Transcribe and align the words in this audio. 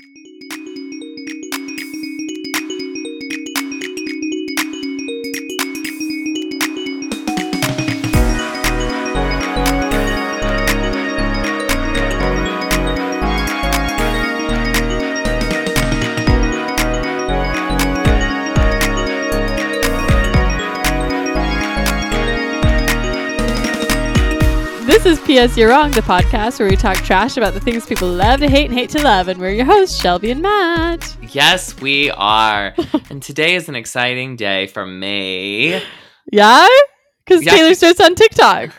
This 0.00 0.27
P.S. 25.28 25.58
You're 25.58 25.68
Wrong, 25.68 25.90
the 25.90 26.00
podcast 26.00 26.58
where 26.58 26.70
we 26.70 26.74
talk 26.74 26.96
trash 27.04 27.36
about 27.36 27.52
the 27.52 27.60
things 27.60 27.84
people 27.84 28.08
love 28.08 28.40
to 28.40 28.48
hate 28.48 28.64
and 28.70 28.72
hate 28.72 28.88
to 28.90 29.02
love. 29.02 29.28
And 29.28 29.38
we're 29.38 29.50
your 29.52 29.66
hosts, 29.66 30.00
Shelby 30.00 30.30
and 30.30 30.40
Matt. 30.40 31.14
Yes, 31.32 31.78
we 31.82 32.10
are. 32.12 32.74
and 33.10 33.22
today 33.22 33.54
is 33.54 33.68
an 33.68 33.76
exciting 33.76 34.36
day 34.36 34.68
for 34.68 34.86
me. 34.86 35.82
Yeah? 36.32 36.66
Because 37.26 37.44
Yeah. 37.44 37.52
Taylor 37.52 37.74
Swift's 37.74 38.00
on 38.00 38.14
TikTok. 38.14 38.70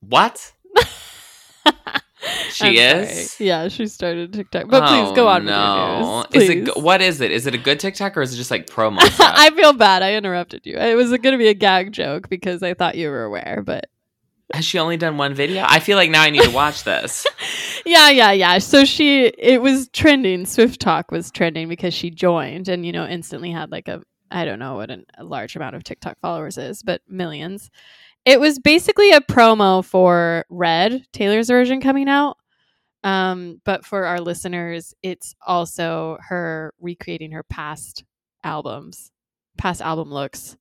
What? 0.00 0.52
She 2.52 2.80
I'm 2.80 3.02
is? 3.02 3.32
sorry. 3.32 3.48
Yeah, 3.48 3.68
she 3.68 3.86
started 3.86 4.32
TikTok. 4.32 4.68
But 4.70 4.88
please 4.88 5.08
Oh, 5.10 5.14
go 5.14 5.28
on 5.28 5.44
no. 5.44 6.24
with 6.32 6.34
your 6.34 6.54
news. 6.54 6.66
Is 6.66 6.68
it 6.76 6.82
what 6.82 7.02
is 7.02 7.20
it? 7.20 7.30
Is 7.30 7.46
it 7.46 7.54
a 7.54 7.58
good 7.58 7.78
TikTok 7.78 8.16
or 8.16 8.22
is 8.22 8.32
it 8.32 8.36
just 8.38 8.50
like 8.50 8.66
promo 8.66 9.00
stuff? 9.12 9.34
I 9.36 9.50
feel 9.50 9.74
bad. 9.74 10.02
I 10.02 10.14
interrupted 10.14 10.62
you. 10.64 10.76
It 10.78 10.94
was 10.94 11.10
going 11.10 11.32
to 11.32 11.36
be 11.36 11.48
a 11.48 11.54
gag 11.54 11.92
joke 11.92 12.30
because 12.30 12.62
I 12.62 12.72
thought 12.72 12.94
you 12.94 13.10
were 13.10 13.24
aware, 13.24 13.62
but 13.64 13.90
Has 14.52 14.64
she 14.64 14.78
only 14.78 14.96
done 14.96 15.16
one 15.16 15.34
video? 15.34 15.64
I 15.66 15.80
feel 15.80 15.96
like 15.96 16.10
now 16.10 16.22
I 16.22 16.30
need 16.30 16.42
to 16.42 16.50
watch 16.50 16.84
this. 16.84 17.26
yeah, 17.86 18.10
yeah, 18.10 18.32
yeah. 18.32 18.58
So 18.58 18.84
she, 18.84 19.24
it 19.26 19.62
was 19.62 19.88
trending. 19.88 20.44
SwiftTok 20.44 21.04
was 21.10 21.30
trending 21.30 21.68
because 21.68 21.94
she 21.94 22.10
joined 22.10 22.68
and, 22.68 22.84
you 22.84 22.92
know, 22.92 23.06
instantly 23.06 23.50
had 23.50 23.72
like 23.72 23.88
a, 23.88 24.02
I 24.30 24.44
don't 24.44 24.58
know 24.58 24.74
what 24.74 24.90
an, 24.90 25.06
a 25.16 25.24
large 25.24 25.56
amount 25.56 25.76
of 25.76 25.84
TikTok 25.84 26.18
followers 26.20 26.58
is, 26.58 26.82
but 26.82 27.00
millions. 27.08 27.70
It 28.26 28.38
was 28.38 28.58
basically 28.58 29.12
a 29.12 29.20
promo 29.20 29.84
for 29.84 30.44
Red, 30.50 31.04
Taylor's 31.12 31.48
version 31.48 31.80
coming 31.80 32.08
out. 32.08 32.36
Um, 33.02 33.60
but 33.64 33.84
for 33.84 34.06
our 34.06 34.20
listeners, 34.20 34.94
it's 35.02 35.34
also 35.46 36.16
her 36.28 36.72
recreating 36.80 37.32
her 37.32 37.42
past 37.42 38.02
albums, 38.42 39.10
past 39.58 39.82
album 39.82 40.10
looks, 40.10 40.56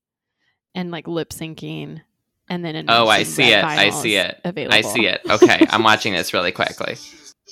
and 0.75 0.91
like 0.91 1.07
lip 1.07 1.29
syncing. 1.29 2.01
And 2.49 2.63
then 2.63 2.85
Oh, 2.89 3.07
I 3.07 3.23
see 3.23 3.51
it. 3.51 3.63
I 3.63 3.89
see 3.89 4.15
it. 4.15 4.39
Available. 4.43 4.75
I 4.75 4.81
see 4.81 5.05
it. 5.07 5.21
Okay, 5.29 5.65
I'm 5.69 5.83
watching 5.91 6.13
this 6.13 6.33
really 6.33 6.51
quickly. 6.51 6.97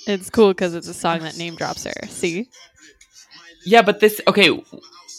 It's 0.06 0.30
cool 0.30 0.48
because 0.48 0.74
it's 0.74 0.88
a 0.88 0.94
song 0.94 1.20
that 1.20 1.36
name 1.36 1.54
drops 1.56 1.84
her. 1.84 1.92
See? 2.08 2.48
Yeah, 3.64 3.82
but 3.82 4.00
this 4.00 4.20
okay. 4.26 4.62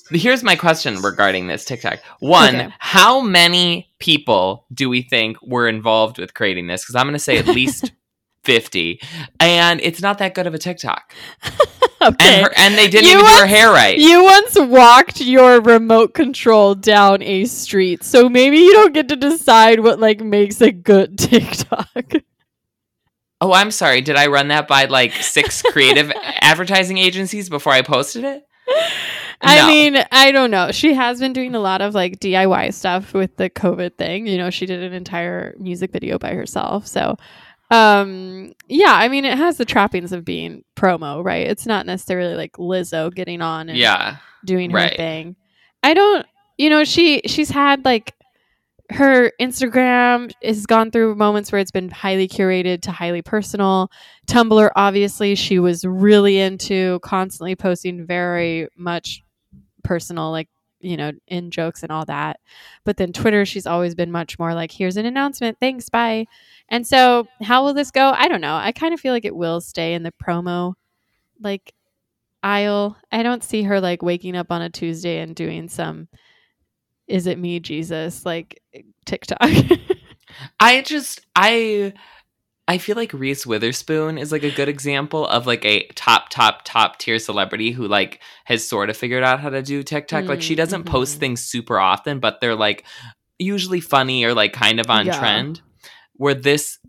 Here's 0.09 0.43
my 0.43 0.55
question 0.55 1.01
regarding 1.01 1.47
this 1.47 1.63
TikTok. 1.65 1.99
One, 2.19 2.55
Okay. 2.55 2.73
how 2.79 3.21
many 3.21 3.89
people 3.99 4.65
do 4.73 4.89
we 4.89 5.01
think 5.01 5.37
were 5.41 5.67
involved 5.67 6.17
with 6.19 6.33
creating 6.33 6.67
this? 6.67 6.83
Because 6.83 6.95
I'm 6.95 7.05
going 7.05 7.13
to 7.13 7.19
say 7.19 7.37
at 7.37 7.47
least 7.47 7.91
fifty, 8.43 9.01
and 9.39 9.79
it's 9.81 10.01
not 10.01 10.17
that 10.19 10.33
good 10.35 10.45
of 10.45 10.53
a 10.53 10.57
TikTok. 10.59 11.13
Okay. 12.13 12.35
And 12.35 12.45
her, 12.45 12.51
and 12.57 12.75
they 12.75 12.87
didn't 12.89 13.05
You 13.05 13.13
even 13.19 13.25
do 13.25 13.31
her 13.39 13.45
hair 13.45 13.71
right. 13.71 13.97
you 13.97 14.23
once 14.23 14.57
walked 14.59 15.21
your 15.21 15.61
remote 15.61 16.13
control 16.13 16.75
down 16.75 17.21
a 17.23 17.45
street, 17.45 18.03
so 18.03 18.27
maybe 18.29 18.57
you 18.57 18.73
don't 18.73 18.93
get 18.93 19.07
to 19.09 19.15
decide 19.15 19.79
what 19.79 19.99
like 19.99 20.19
makes 20.21 20.59
a 20.61 20.71
good 20.71 21.17
TikTok. 21.19 22.13
oh, 23.41 23.53
I'm 23.53 23.71
sorry. 23.71 24.01
Did 24.01 24.15
I 24.15 24.27
run 24.27 24.49
that 24.49 24.67
by 24.67 24.85
like 24.85 25.13
six 25.13 25.61
creative 25.71 26.11
advertising 26.41 26.97
agencies 26.97 27.49
before 27.49 27.73
I 27.73 27.81
posted 27.81 28.23
it? 28.23 28.43
I 29.41 29.57
No. 29.57 29.67
mean, 29.67 29.97
I 30.11 30.31
don't 30.31 30.51
know. 30.51 30.71
She 30.71 30.93
has 30.93 31.19
been 31.19 31.33
doing 31.33 31.53
a 31.55 31.59
lot 31.59 31.81
of 31.81 31.93
like 31.93 32.19
DIY 32.19 32.73
stuff 32.73 33.13
with 33.13 33.35
the 33.35 33.49
COVID 33.49 33.97
thing. 33.97 34.25
You 34.27 34.37
know, 34.37 34.49
she 34.49 34.65
did 34.65 34.81
an 34.81 34.93
entire 34.93 35.55
music 35.59 35.91
video 35.91 36.17
by 36.17 36.33
herself. 36.33 36.87
So, 36.87 37.17
um, 37.73 38.53
yeah, 38.67 38.93
I 38.93 39.07
mean, 39.07 39.25
it 39.25 39.37
has 39.37 39.57
the 39.57 39.65
trappings 39.65 40.11
of 40.11 40.23
being 40.23 40.63
promo, 40.75 41.23
right? 41.23 41.47
It's 41.47 41.65
not 41.65 41.85
necessarily 41.85 42.35
like 42.35 42.53
Lizzo 42.53 43.13
getting 43.13 43.41
on 43.41 43.69
and 43.69 43.77
Yeah. 43.77 44.17
doing 44.45 44.69
her 44.69 44.77
Right. 44.77 44.95
thing. 44.95 45.35
I 45.81 45.93
don't, 45.93 46.25
you 46.57 46.69
know, 46.69 46.83
she 46.83 47.21
she's 47.25 47.49
had 47.49 47.83
like 47.83 48.13
her 48.91 49.31
Instagram 49.41 50.31
has 50.43 50.65
gone 50.65 50.91
through 50.91 51.15
moments 51.15 51.51
where 51.51 51.59
it's 51.59 51.71
been 51.71 51.89
highly 51.89 52.27
curated 52.27 52.81
to 52.83 52.91
highly 52.91 53.21
personal. 53.21 53.89
Tumblr, 54.27 54.69
obviously, 54.75 55.35
she 55.35 55.57
was 55.57 55.83
really 55.83 56.37
into 56.37 56.99
constantly 56.99 57.55
posting 57.55 58.05
very 58.05 58.67
much 58.77 59.21
personal, 59.83 60.29
like 60.31 60.47
you 60.83 60.97
know, 60.97 61.11
in 61.27 61.51
jokes 61.51 61.83
and 61.83 61.91
all 61.91 62.05
that. 62.05 62.39
But 62.83 62.97
then 62.97 63.13
Twitter, 63.13 63.45
she's 63.45 63.67
always 63.67 63.95
been 63.95 64.11
much 64.11 64.37
more 64.37 64.53
like, 64.53 64.71
"Here's 64.71 64.97
an 64.97 65.05
announcement, 65.05 65.57
thanks, 65.59 65.89
bye." 65.89 66.25
And 66.69 66.85
so, 66.85 67.27
how 67.41 67.63
will 67.63 67.73
this 67.73 67.91
go? 67.91 68.11
I 68.11 68.27
don't 68.27 68.41
know. 68.41 68.55
I 68.55 68.71
kind 68.71 68.93
of 68.93 68.99
feel 68.99 69.13
like 69.13 69.25
it 69.25 69.35
will 69.35 69.61
stay 69.61 69.93
in 69.93 70.03
the 70.03 70.13
promo, 70.23 70.73
like 71.41 71.73
aisle. 72.43 72.97
I 73.11 73.23
don't 73.23 73.43
see 73.43 73.63
her 73.63 73.79
like 73.81 74.01
waking 74.01 74.35
up 74.35 74.51
on 74.51 74.61
a 74.61 74.69
Tuesday 74.69 75.19
and 75.19 75.35
doing 75.35 75.69
some 75.69 76.07
is 77.07 77.27
it 77.27 77.37
me 77.37 77.59
Jesus 77.59 78.25
like 78.25 78.61
eh, 78.73 78.81
TikTok. 79.05 79.39
I 80.59 80.81
just 80.81 81.21
I 81.35 81.93
I 82.67 82.77
feel 82.77 82.95
like 82.95 83.11
Reese 83.11 83.45
Witherspoon 83.45 84.17
is 84.17 84.31
like 84.31 84.43
a 84.43 84.51
good 84.51 84.69
example 84.69 85.27
of 85.27 85.45
like 85.45 85.65
a 85.65 85.85
top 85.95 86.29
top 86.29 86.61
top 86.63 86.97
tier 86.97 87.19
celebrity 87.19 87.71
who 87.71 87.87
like 87.87 88.21
has 88.45 88.65
sort 88.67 88.89
of 88.89 88.95
figured 88.95 89.23
out 89.23 89.41
how 89.41 89.49
to 89.49 89.61
do 89.61 89.83
TikTok. 89.83 90.29
like 90.29 90.41
she 90.41 90.53
Mm, 90.53 90.57
doesn't 90.57 90.83
post 90.85 91.17
mhm. 91.17 91.19
things 91.19 91.41
super 91.41 91.77
often, 91.77 92.19
but 92.19 92.39
they're 92.39 92.55
like 92.55 92.85
usually 93.37 93.81
funny 93.81 94.23
or 94.23 94.33
like 94.33 94.53
kind 94.53 94.79
of 94.79 94.89
on 94.89 95.07
Yeah. 95.07 95.19
trend. 95.19 95.61
Where 96.15 96.33
this 96.35 96.79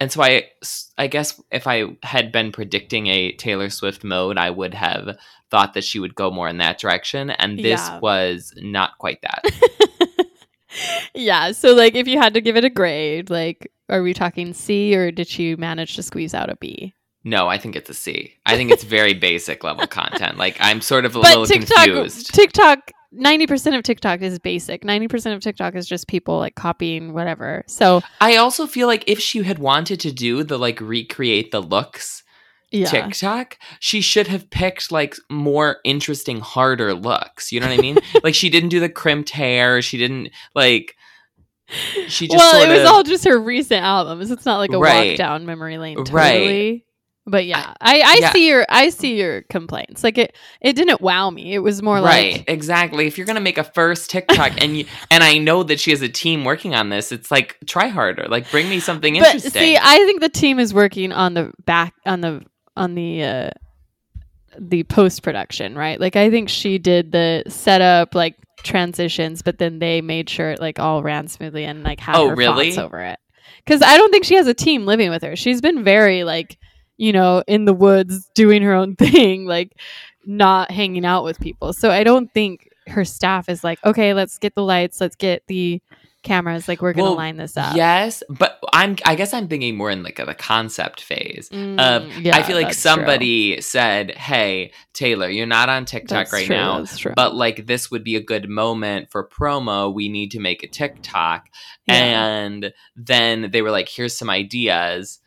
and 0.00 0.12
so 0.12 0.22
I 0.22 0.50
I 0.98 1.06
guess 1.06 1.40
if 1.50 1.66
I 1.66 1.96
had 2.02 2.30
been 2.30 2.52
predicting 2.52 3.06
a 3.06 3.32
Taylor 3.32 3.70
Swift 3.70 4.04
mode, 4.04 4.36
I 4.36 4.50
would 4.50 4.74
have 4.74 5.16
thought 5.50 5.72
that 5.74 5.84
she 5.84 5.98
would 5.98 6.14
go 6.14 6.30
more 6.30 6.48
in 6.48 6.58
that 6.58 6.78
direction 6.78 7.30
and 7.30 7.62
this 7.62 7.88
Yeah. 7.88 8.00
was 8.00 8.52
not 8.58 8.98
quite 8.98 9.22
that. 9.22 9.44
yeah, 11.14 11.52
so 11.52 11.72
like 11.74 11.94
if 11.94 12.06
you 12.06 12.18
had 12.18 12.34
to 12.34 12.40
give 12.42 12.56
it 12.56 12.64
a 12.64 12.70
grade, 12.70 13.30
like 13.30 13.72
are 13.88 14.02
we 14.02 14.14
talking 14.14 14.52
C 14.52 14.94
or 14.94 15.10
did 15.10 15.28
she 15.28 15.56
manage 15.56 15.96
to 15.96 16.02
squeeze 16.02 16.34
out 16.34 16.50
a 16.50 16.56
B? 16.56 16.94
No, 17.24 17.48
I 17.48 17.58
think 17.58 17.74
it's 17.74 17.90
a 17.90 17.94
C. 17.94 18.34
I 18.46 18.56
think 18.56 18.70
it's 18.70 18.84
very 18.84 19.14
basic 19.28 19.64
level 19.64 19.86
content. 19.86 20.38
Like 20.38 20.56
I'm 20.60 20.80
sort 20.80 21.04
of 21.04 21.16
a 21.16 21.20
but 21.20 21.28
little 21.28 21.46
TikTok 21.46 21.84
confused. 21.84 22.34
TikTok 22.34 22.92
90% 23.14 23.76
of 23.76 23.82
TikTok 23.82 24.20
is 24.20 24.38
basic. 24.38 24.84
90% 24.84 25.34
of 25.34 25.40
TikTok 25.40 25.74
is 25.74 25.86
just 25.86 26.06
people 26.08 26.38
like 26.38 26.54
copying 26.54 27.12
whatever. 27.12 27.64
So, 27.66 28.02
I 28.20 28.36
also 28.36 28.66
feel 28.66 28.86
like 28.86 29.04
if 29.06 29.18
she 29.18 29.42
had 29.42 29.58
wanted 29.58 30.00
to 30.00 30.12
do 30.12 30.42
the 30.42 30.58
like 30.58 30.80
recreate 30.80 31.50
the 31.50 31.62
looks 31.62 32.22
yeah. 32.70 32.86
TikTok, 32.86 33.58
she 33.80 34.00
should 34.00 34.26
have 34.26 34.50
picked 34.50 34.90
like 34.90 35.16
more 35.30 35.78
interesting, 35.84 36.40
harder 36.40 36.94
looks. 36.94 37.52
You 37.52 37.60
know 37.60 37.68
what 37.68 37.78
I 37.78 37.82
mean? 37.82 37.98
like 38.22 38.34
she 38.34 38.50
didn't 38.50 38.70
do 38.70 38.80
the 38.80 38.88
crimped 38.88 39.30
hair. 39.30 39.82
She 39.82 39.98
didn't 39.98 40.30
like. 40.54 40.96
She 42.08 42.28
just 42.28 42.38
well, 42.38 42.62
it 42.62 42.72
was 42.72 42.82
of, 42.82 42.86
all 42.86 43.02
just 43.02 43.24
her 43.24 43.38
recent 43.38 43.82
albums. 43.82 44.30
It's 44.30 44.44
not 44.44 44.58
like 44.58 44.72
a 44.72 44.78
Right. 44.78 45.10
walk 45.10 45.18
down 45.18 45.46
memory 45.46 45.78
lane, 45.78 45.96
totally. 45.96 46.14
Right. 46.14 46.82
But 47.28 47.44
yeah, 47.44 47.74
I, 47.80 48.00
I 48.02 48.18
yeah. 48.20 48.32
see 48.32 48.46
your 48.48 48.66
I 48.68 48.88
see 48.90 49.16
your 49.18 49.42
complaints. 49.42 50.04
Like 50.04 50.16
it, 50.16 50.36
it 50.60 50.74
didn't 50.74 51.00
wow 51.00 51.28
me. 51.30 51.54
It 51.54 51.58
was 51.58 51.82
more 51.82 51.96
right 51.96 52.34
like 52.34 52.44
exactly 52.46 53.08
if 53.08 53.18
you're 53.18 53.26
gonna 53.26 53.40
make 53.40 53.58
a 53.58 53.64
first 53.64 54.10
tiktok 54.10 54.62
and 54.62 54.78
you 54.78 54.84
and 55.10 55.24
i 55.24 55.36
know 55.36 55.64
that 55.64 55.80
she 55.80 55.90
has 55.90 56.02
a 56.02 56.08
team 56.08 56.44
working 56.44 56.76
on 56.76 56.88
this 56.88 57.10
it's 57.10 57.32
like 57.32 57.56
try 57.66 57.88
harder 57.88 58.28
like 58.28 58.48
bring 58.52 58.68
me 58.68 58.78
something 58.78 59.14
But 59.14 59.34
interesting 59.34 59.60
see, 59.60 59.76
I 59.76 59.96
think 60.04 60.20
the 60.20 60.28
team 60.28 60.60
is 60.60 60.72
working 60.72 61.10
on 61.12 61.34
the 61.34 61.52
back 61.64 61.94
on 62.06 62.20
the 62.20 62.44
on 62.76 62.94
the 62.94 63.24
uh 63.24 63.50
the 64.58 64.84
post 64.84 65.22
production, 65.22 65.74
right? 65.76 66.00
Like 66.00 66.16
I 66.16 66.30
think 66.30 66.48
she 66.48 66.78
did 66.78 67.12
the 67.12 67.42
setup 67.48 68.14
like 68.14 68.36
transitions, 68.62 69.42
but 69.42 69.58
then 69.58 69.78
they 69.78 70.00
made 70.00 70.28
sure 70.28 70.50
it 70.50 70.60
like 70.60 70.78
all 70.78 71.02
ran 71.02 71.28
smoothly 71.28 71.64
and 71.64 71.82
like 71.82 72.00
had 72.00 72.16
Oh, 72.16 72.28
her 72.30 72.34
really? 72.34 72.66
fonts 72.72 72.78
over 72.78 73.00
it. 73.00 73.18
Because 73.64 73.82
I 73.82 73.96
don't 73.96 74.10
think 74.10 74.24
she 74.24 74.34
has 74.36 74.46
a 74.46 74.54
team 74.54 74.86
living 74.86 75.10
with 75.10 75.22
her. 75.22 75.36
She's 75.36 75.60
been 75.60 75.84
very 75.84 76.24
like 76.24 76.56
you 76.96 77.12
know 77.12 77.42
in 77.46 77.64
the 77.64 77.74
woods 77.74 78.30
doing 78.34 78.62
her 78.62 78.72
own 78.74 78.96
thing, 78.96 79.46
like 79.46 79.72
not 80.24 80.70
hanging 80.70 81.04
out 81.04 81.24
with 81.24 81.38
people. 81.40 81.72
So 81.72 81.90
I 81.90 82.02
don't 82.04 82.32
think 82.32 82.68
her 82.88 83.04
staff 83.04 83.48
is 83.48 83.62
like, 83.64 83.84
okay, 83.84 84.14
let's 84.14 84.38
get 84.38 84.54
the 84.54 84.62
lights, 84.62 85.00
let's 85.00 85.16
get 85.16 85.42
the 85.48 85.80
cameras, 86.26 86.68
like 86.68 86.82
we're 86.82 86.92
gonna 86.92 87.04
Well, 87.10 87.16
line 87.16 87.36
this 87.36 87.56
up. 87.56 87.76
yes 87.76 88.22
but 88.28 88.58
i'm 88.72 88.96
i 89.04 89.14
guess 89.14 89.32
i'm 89.32 89.48
thinking 89.48 89.76
more 89.76 89.90
in 89.90 90.02
like 90.02 90.16
the 90.16 90.34
concept 90.34 91.00
phase 91.00 91.48
Mm, 91.50 91.80
Um, 91.80 92.10
yeah, 92.22 92.36
I 92.36 92.42
feel 92.42 92.56
like 92.56 92.66
that's 92.66 92.82
true. 92.82 92.90
somebody 92.90 93.60
said, 93.60 94.10
"Hey, 94.12 94.72
Taylor, 94.92 95.28
you're 95.28 95.46
not 95.46 95.68
on 95.68 95.84
TikTok 95.84 96.26
That's 96.26 96.32
right 96.32 96.46
true, 96.46 96.56
now, 96.56 96.84
but 97.14 97.34
like 97.34 97.66
this 97.66 97.90
would 97.90 98.02
be 98.04 98.16
a 98.16 98.20
good 98.22 98.48
moment 98.48 99.10
for 99.10 99.26
promo. 99.28 99.92
We 99.94 100.08
need 100.08 100.30
to 100.32 100.40
make 100.40 100.62
a 100.62 100.66
TikTok." 100.68 101.46
Yeah. 101.86 101.94
And 101.94 102.72
then 102.96 103.50
they 103.52 103.62
were 103.62 103.70
like, 103.70 103.88
"Here's 103.88 104.16
some 104.16 104.28
ideas." 104.30 105.20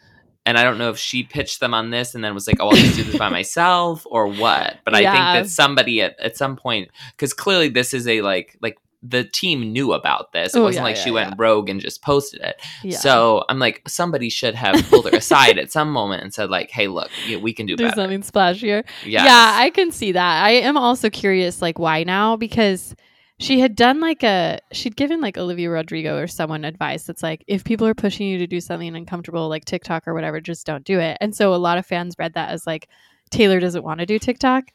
and 0.45 0.57
I 0.57 0.63
don't 0.63 0.77
know 0.79 0.89
if 0.89 0.97
she 0.97 1.23
pitched 1.23 1.59
them 1.59 1.73
on 1.75 1.91
this 1.91 2.15
and 2.15 2.23
then 2.23 2.33
was 2.33 2.47
like, 2.47 2.57
"Oh, 2.59 2.69
I'll 2.69 2.75
just 2.75 2.95
do 2.95 3.03
this 3.03 3.17
by 3.17 3.29
myself" 3.39 4.03
or 4.09 4.27
what. 4.27 4.77
But 4.85 4.95
I 4.95 4.99
think 5.01 5.13
that 5.13 5.47
somebody 5.49 6.01
at, 6.01 6.19
at 6.19 6.37
some 6.37 6.55
point, 6.55 6.89
because 7.11 7.33
clearly 7.33 7.69
this 7.69 7.93
is 7.93 8.07
a 8.07 8.21
like 8.21 8.57
like 8.61 8.77
the 9.01 9.23
team 9.23 9.71
knew 9.71 9.93
about 9.93 10.33
this. 10.33 10.53
It 10.53 10.59
Oh, 10.59 10.63
wasn't 10.63 10.81
yeah, 10.81 10.83
like 10.83 10.95
yeah, 10.97 11.03
she 11.03 11.11
went 11.11 11.35
rogue 11.37 11.69
and 11.69 11.79
just 11.79 12.01
posted 12.01 12.41
it. 12.41 12.61
So 12.95 13.45
I'm 13.47 13.57
like, 13.59 13.81
somebody 13.87 14.29
should 14.29 14.55
have 14.55 14.75
pulled 14.89 15.09
her 15.09 15.17
aside 15.17 15.57
at 15.57 15.71
some 15.71 15.91
moment 15.91 16.23
and 16.23 16.33
said 16.33 16.49
like, 16.49 16.69
"Hey, 16.69 16.87
look, 16.87 17.09
we 17.41 17.53
can 17.53 17.65
do, 17.65 17.75
do 17.75 17.85
better." 17.85 17.95
something 17.95 18.21
splashier. 18.21 18.83
Yes. 19.05 19.25
Yeah, 19.25 19.51
I 19.55 19.69
can 19.69 19.91
see 19.91 20.11
that. 20.11 20.43
I 20.43 20.51
am 20.51 20.77
also 20.77 21.09
curious, 21.09 21.61
like, 21.61 21.79
why 21.79 22.03
now? 22.03 22.35
Because 22.35 22.95
she 23.41 23.61
had 23.61 23.73
done 23.73 24.01
like 24.01 24.21
a, 24.21 24.59
she'd 24.73 24.97
given 24.97 25.21
like 25.21 25.37
Olivia 25.37 25.69
Rodrigo 25.69 26.17
or 26.17 26.27
someone 26.27 26.65
advice 26.65 27.03
that's 27.03 27.23
like, 27.23 27.41
if 27.47 27.63
people 27.63 27.87
are 27.87 27.93
pushing 27.93 28.27
you 28.27 28.37
to 28.39 28.47
do 28.47 28.59
something 28.59 28.93
uncomfortable, 28.93 29.47
like 29.47 29.63
TikTok 29.63 30.09
or 30.09 30.13
whatever, 30.13 30.41
just 30.41 30.65
don't 30.65 30.83
do 30.83 30.99
it. 30.99 31.17
And 31.21 31.33
so 31.33 31.53
a 31.53 31.55
lot 31.55 31.77
of 31.77 31.85
fans 31.85 32.15
read 32.19 32.33
that 32.33 32.49
as 32.49 32.67
like, 32.67 32.89
Taylor 33.31 33.61
doesn't 33.61 33.83
want 33.83 34.01
to 34.01 34.05
do 34.05 34.19
TikTok. 34.19 34.65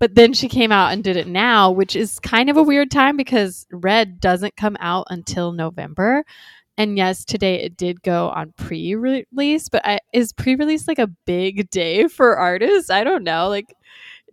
But 0.00 0.14
then 0.14 0.32
she 0.32 0.48
came 0.48 0.72
out 0.72 0.92
and 0.92 1.04
did 1.04 1.16
it 1.16 1.28
now, 1.28 1.70
which 1.70 1.94
is 1.94 2.18
kind 2.18 2.50
of 2.50 2.56
a 2.56 2.62
weird 2.62 2.90
time 2.90 3.16
because 3.16 3.66
Red 3.70 4.18
doesn't 4.18 4.56
come 4.56 4.76
out 4.80 5.06
until 5.10 5.52
November. 5.52 6.24
And 6.78 6.96
yes, 6.96 7.26
today 7.26 7.62
it 7.62 7.76
did 7.76 8.02
go 8.02 8.30
on 8.30 8.54
pre-release, 8.56 9.68
but 9.68 9.84
I, 9.84 10.00
is 10.14 10.32
pre-release 10.32 10.88
like 10.88 10.98
a 10.98 11.06
big 11.26 11.68
day 11.68 12.08
for 12.08 12.38
artists? 12.38 12.88
I 12.88 13.04
don't 13.04 13.22
know. 13.22 13.48
Like, 13.48 13.74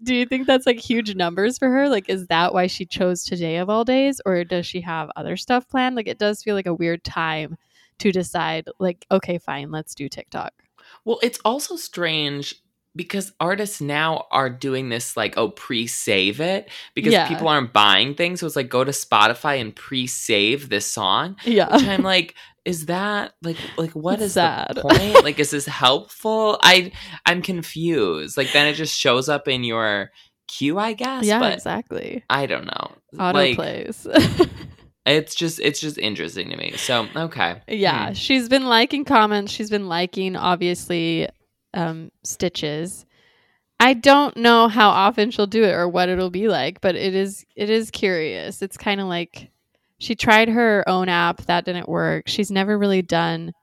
do 0.02 0.16
you 0.16 0.26
think 0.26 0.48
that's 0.48 0.66
like 0.66 0.80
huge 0.80 1.14
numbers 1.16 1.58
for 1.58 1.70
her? 1.70 1.90
Like, 1.90 2.08
is 2.08 2.28
that 2.28 2.54
why 2.54 2.68
she 2.68 2.86
chose 2.86 3.26
today 3.26 3.58
of 3.58 3.70
all 3.70 3.84
days, 3.84 4.22
or 4.26 4.46
does 4.46 4.66
she 4.66 4.80
have 4.82 5.10
other 5.18 5.36
stuff 5.36 5.68
planned? 5.68 5.98
Like, 5.98 6.08
it 6.08 6.20
does 6.20 6.42
feel 6.42 6.56
like 6.56 6.68
a 6.68 6.74
weird 6.74 7.04
time 7.04 7.58
to 8.00 8.14
decide. 8.14 8.70
Like, 8.80 9.06
okay, 9.12 9.40
fine, 9.40 9.72
let's 9.72 9.94
do 9.94 10.08
TikTok. 10.08 10.54
Well, 11.04 11.20
it's 11.22 11.40
also 11.44 11.76
strange 11.76 12.56
because 12.98 13.32
artists 13.40 13.80
now 13.80 14.26
are 14.32 14.50
doing 14.50 14.90
this 14.90 15.16
like 15.16 15.38
oh 15.38 15.50
pre-save 15.52 16.42
it 16.42 16.70
because 16.96 17.14
Yeah. 17.14 17.28
people 17.30 17.48
aren't 17.48 17.72
buying 17.72 18.16
things 18.16 18.42
so 18.42 18.48
it's 18.48 18.56
like 18.58 18.68
go 18.70 18.84
to 18.84 18.92
spotify 18.92 19.62
and 19.62 19.74
pre-save 19.74 20.68
this 20.70 20.86
song 20.86 21.38
Yeah, 21.46 21.72
which 21.74 21.86
i'm 21.88 22.04
like 22.04 22.36
is 22.66 22.88
that 22.88 23.34
like 23.42 23.58
like 23.78 23.92
what 23.94 24.16
is 24.16 24.22
It's 24.22 24.28
is 24.32 24.34
sad. 24.34 24.72
the 24.76 24.82
point 24.90 25.24
like 25.24 25.40
is 25.40 25.52
this 25.52 25.66
helpful 25.68 26.58
i 26.64 26.92
i'm 27.26 27.42
confused 27.42 28.36
like 28.36 28.52
then 28.52 28.68
it 28.68 28.74
just 28.74 28.98
shows 28.98 29.30
up 29.30 29.48
in 29.48 29.64
your 29.64 30.12
queue 30.50 30.78
i 30.78 30.94
guess 30.94 31.24
yeah, 31.24 31.40
but 31.40 31.54
exactly. 31.54 32.24
i 32.30 32.46
don't 32.46 32.66
know 32.66 32.92
Auto 33.20 33.38
like 33.40 33.56
plays. 33.56 34.06
it's 35.06 35.36
just 35.36 35.60
it's 35.62 35.80
just 35.80 35.98
interesting 35.98 36.50
to 36.50 36.58
me 36.58 36.74
so 36.76 37.08
okay 37.16 37.62
Yeah, 37.68 38.08
Hmm. 38.08 38.14
she's 38.14 38.50
been 38.50 38.66
liking 38.66 39.06
comments. 39.06 39.52
She's 39.54 39.70
been 39.70 39.88
liking, 39.88 40.36
obviously, 40.36 41.28
um, 41.74 42.12
stitches. 42.24 43.06
I 43.80 43.94
don't 43.94 44.36
know 44.38 44.68
how 44.68 44.90
often 44.90 45.32
she'll 45.32 45.48
do 45.48 45.64
it 45.64 45.74
or 45.74 45.88
what 45.88 46.10
it'll 46.10 46.32
be 46.32 46.48
like, 46.48 46.82
but 46.82 46.96
it 46.96 47.14
is 47.14 47.46
it 47.56 47.70
is 47.70 47.92
curious. 47.92 48.62
It's 48.62 48.78
kind 48.78 49.00
of 49.00 49.08
like 49.08 49.52
she 50.00 50.16
tried 50.16 50.50
her 50.50 50.84
own 50.88 51.10
app 51.10 51.44
that 51.44 51.66
didn't 51.66 51.90
work. 51.90 52.28
She's 52.28 52.52
never 52.52 52.78
really 52.78 53.02
done 53.02 53.54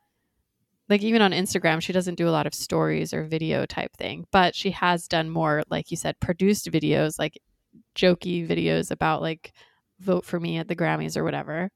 like 0.89 1.03
even 1.03 1.23
on 1.23 1.33
Instagram, 1.33 1.81
she 1.81 1.93
doesn't 1.93 2.17
do 2.17 2.29
a 2.29 2.31
lot 2.31 2.47
of 2.47 2.55
stories 2.55 3.15
or 3.15 3.25
video 3.25 3.65
type 3.65 3.97
thing, 3.97 4.27
but 4.31 4.55
she 4.55 4.71
has 4.73 5.09
done 5.09 5.31
more 5.31 5.62
like 5.71 5.91
you 5.91 5.97
said 5.97 6.21
produced 6.21 6.71
videos, 6.71 7.19
like 7.19 7.39
jokey 7.95 8.47
videos 8.47 8.91
about 8.91 9.23
like 9.23 9.53
vote 10.01 10.25
for 10.25 10.39
me 10.39 10.59
at 10.59 10.69
the 10.69 10.77
Grammys 10.77 11.17
or 11.17 11.25
whatever. 11.25 11.71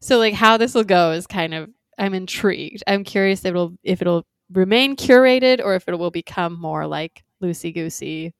So 0.00 0.18
like 0.18 0.34
how 0.34 0.56
this 0.56 0.74
will 0.74 0.84
go 0.84 1.12
is 1.12 1.26
kind 1.26 1.54
of 1.54 1.70
I'm 1.98 2.14
intrigued. 2.14 2.82
I'm 2.86 3.04
curious 3.04 3.40
if 3.40 3.46
it'll 3.46 3.74
if 3.82 4.00
it'll 4.00 4.24
remain 4.52 4.96
curated 4.96 5.60
or 5.62 5.74
if 5.74 5.88
it 5.88 5.98
will 5.98 6.10
become 6.10 6.60
more 6.60 6.86
like 6.86 7.24
loosey 7.42 7.72
goosey. 7.72 8.34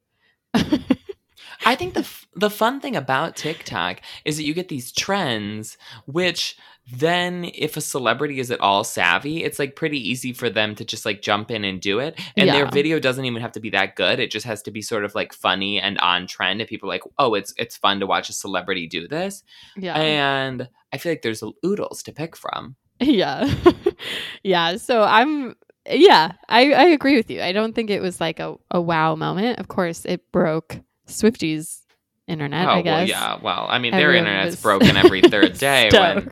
I 1.66 1.74
think 1.74 1.94
the 1.94 2.00
f- 2.00 2.26
the 2.34 2.50
fun 2.50 2.80
thing 2.80 2.96
about 2.96 3.36
TikTok 3.36 4.00
is 4.24 4.36
that 4.36 4.44
you 4.44 4.54
get 4.54 4.68
these 4.68 4.92
trends, 4.92 5.78
which 6.06 6.56
then 6.92 7.50
if 7.54 7.76
a 7.76 7.80
celebrity 7.80 8.38
is 8.40 8.50
at 8.50 8.60
all 8.60 8.84
savvy, 8.84 9.42
it's 9.42 9.58
like 9.58 9.74
pretty 9.74 9.98
easy 9.98 10.32
for 10.32 10.50
them 10.50 10.74
to 10.74 10.84
just 10.84 11.06
like 11.06 11.22
jump 11.22 11.50
in 11.50 11.64
and 11.64 11.80
do 11.80 11.98
it. 11.98 12.20
And 12.36 12.48
their 12.50 12.66
video 12.66 12.98
doesn't 12.98 13.24
even 13.24 13.40
have 13.40 13.52
to 13.52 13.60
be 13.60 13.70
that 13.70 13.96
good. 13.96 14.20
It 14.20 14.30
just 14.30 14.44
has 14.44 14.62
to 14.62 14.70
be 14.70 14.82
sort 14.82 15.04
of 15.04 15.14
like 15.14 15.32
funny 15.32 15.80
and 15.80 15.98
on 16.00 16.26
trend. 16.26 16.60
And 16.60 16.68
people 16.68 16.88
are 16.88 16.92
like, 16.92 17.04
oh, 17.18 17.34
it's 17.34 17.54
it's 17.56 17.76
fun 17.76 18.00
to 18.00 18.06
watch 18.06 18.28
a 18.28 18.34
celebrity 18.34 18.86
do 18.86 19.08
this. 19.08 19.42
Yeah. 19.76 19.94
And 19.94 20.68
I 20.92 20.98
feel 20.98 21.12
like 21.12 21.22
there's 21.22 21.42
oodles 21.64 22.02
to 22.04 22.12
pick 22.12 22.36
from. 22.36 22.76
Yeah. 23.00 23.52
yeah. 24.44 24.76
So 24.76 25.02
I'm 25.02 25.56
yeah, 25.90 26.32
I, 26.48 26.72
I 26.72 26.84
agree 26.86 27.16
with 27.16 27.31
you. 27.31 27.42
I 27.42 27.52
don't 27.52 27.75
think 27.75 27.90
it 27.90 28.00
was 28.00 28.20
like 28.20 28.40
a, 28.40 28.56
a 28.70 28.81
wow 28.81 29.14
moment. 29.14 29.58
Of 29.58 29.69
course 29.69 30.04
it 30.04 30.31
broke 30.32 30.78
Swifty's 31.06 31.82
internet, 32.26 32.66
oh 32.66 32.70
I 32.70 32.75
well, 32.76 32.82
guess. 32.82 33.08
yeah. 33.08 33.38
Well, 33.40 33.66
I 33.69 33.78
mean, 33.78 33.92
their 33.92 34.08
Everyone 34.08 34.26
internet's 34.26 34.60
broken 34.60 34.96
every 34.96 35.20
third 35.28 35.58
day 35.58 35.90
when 35.92 36.31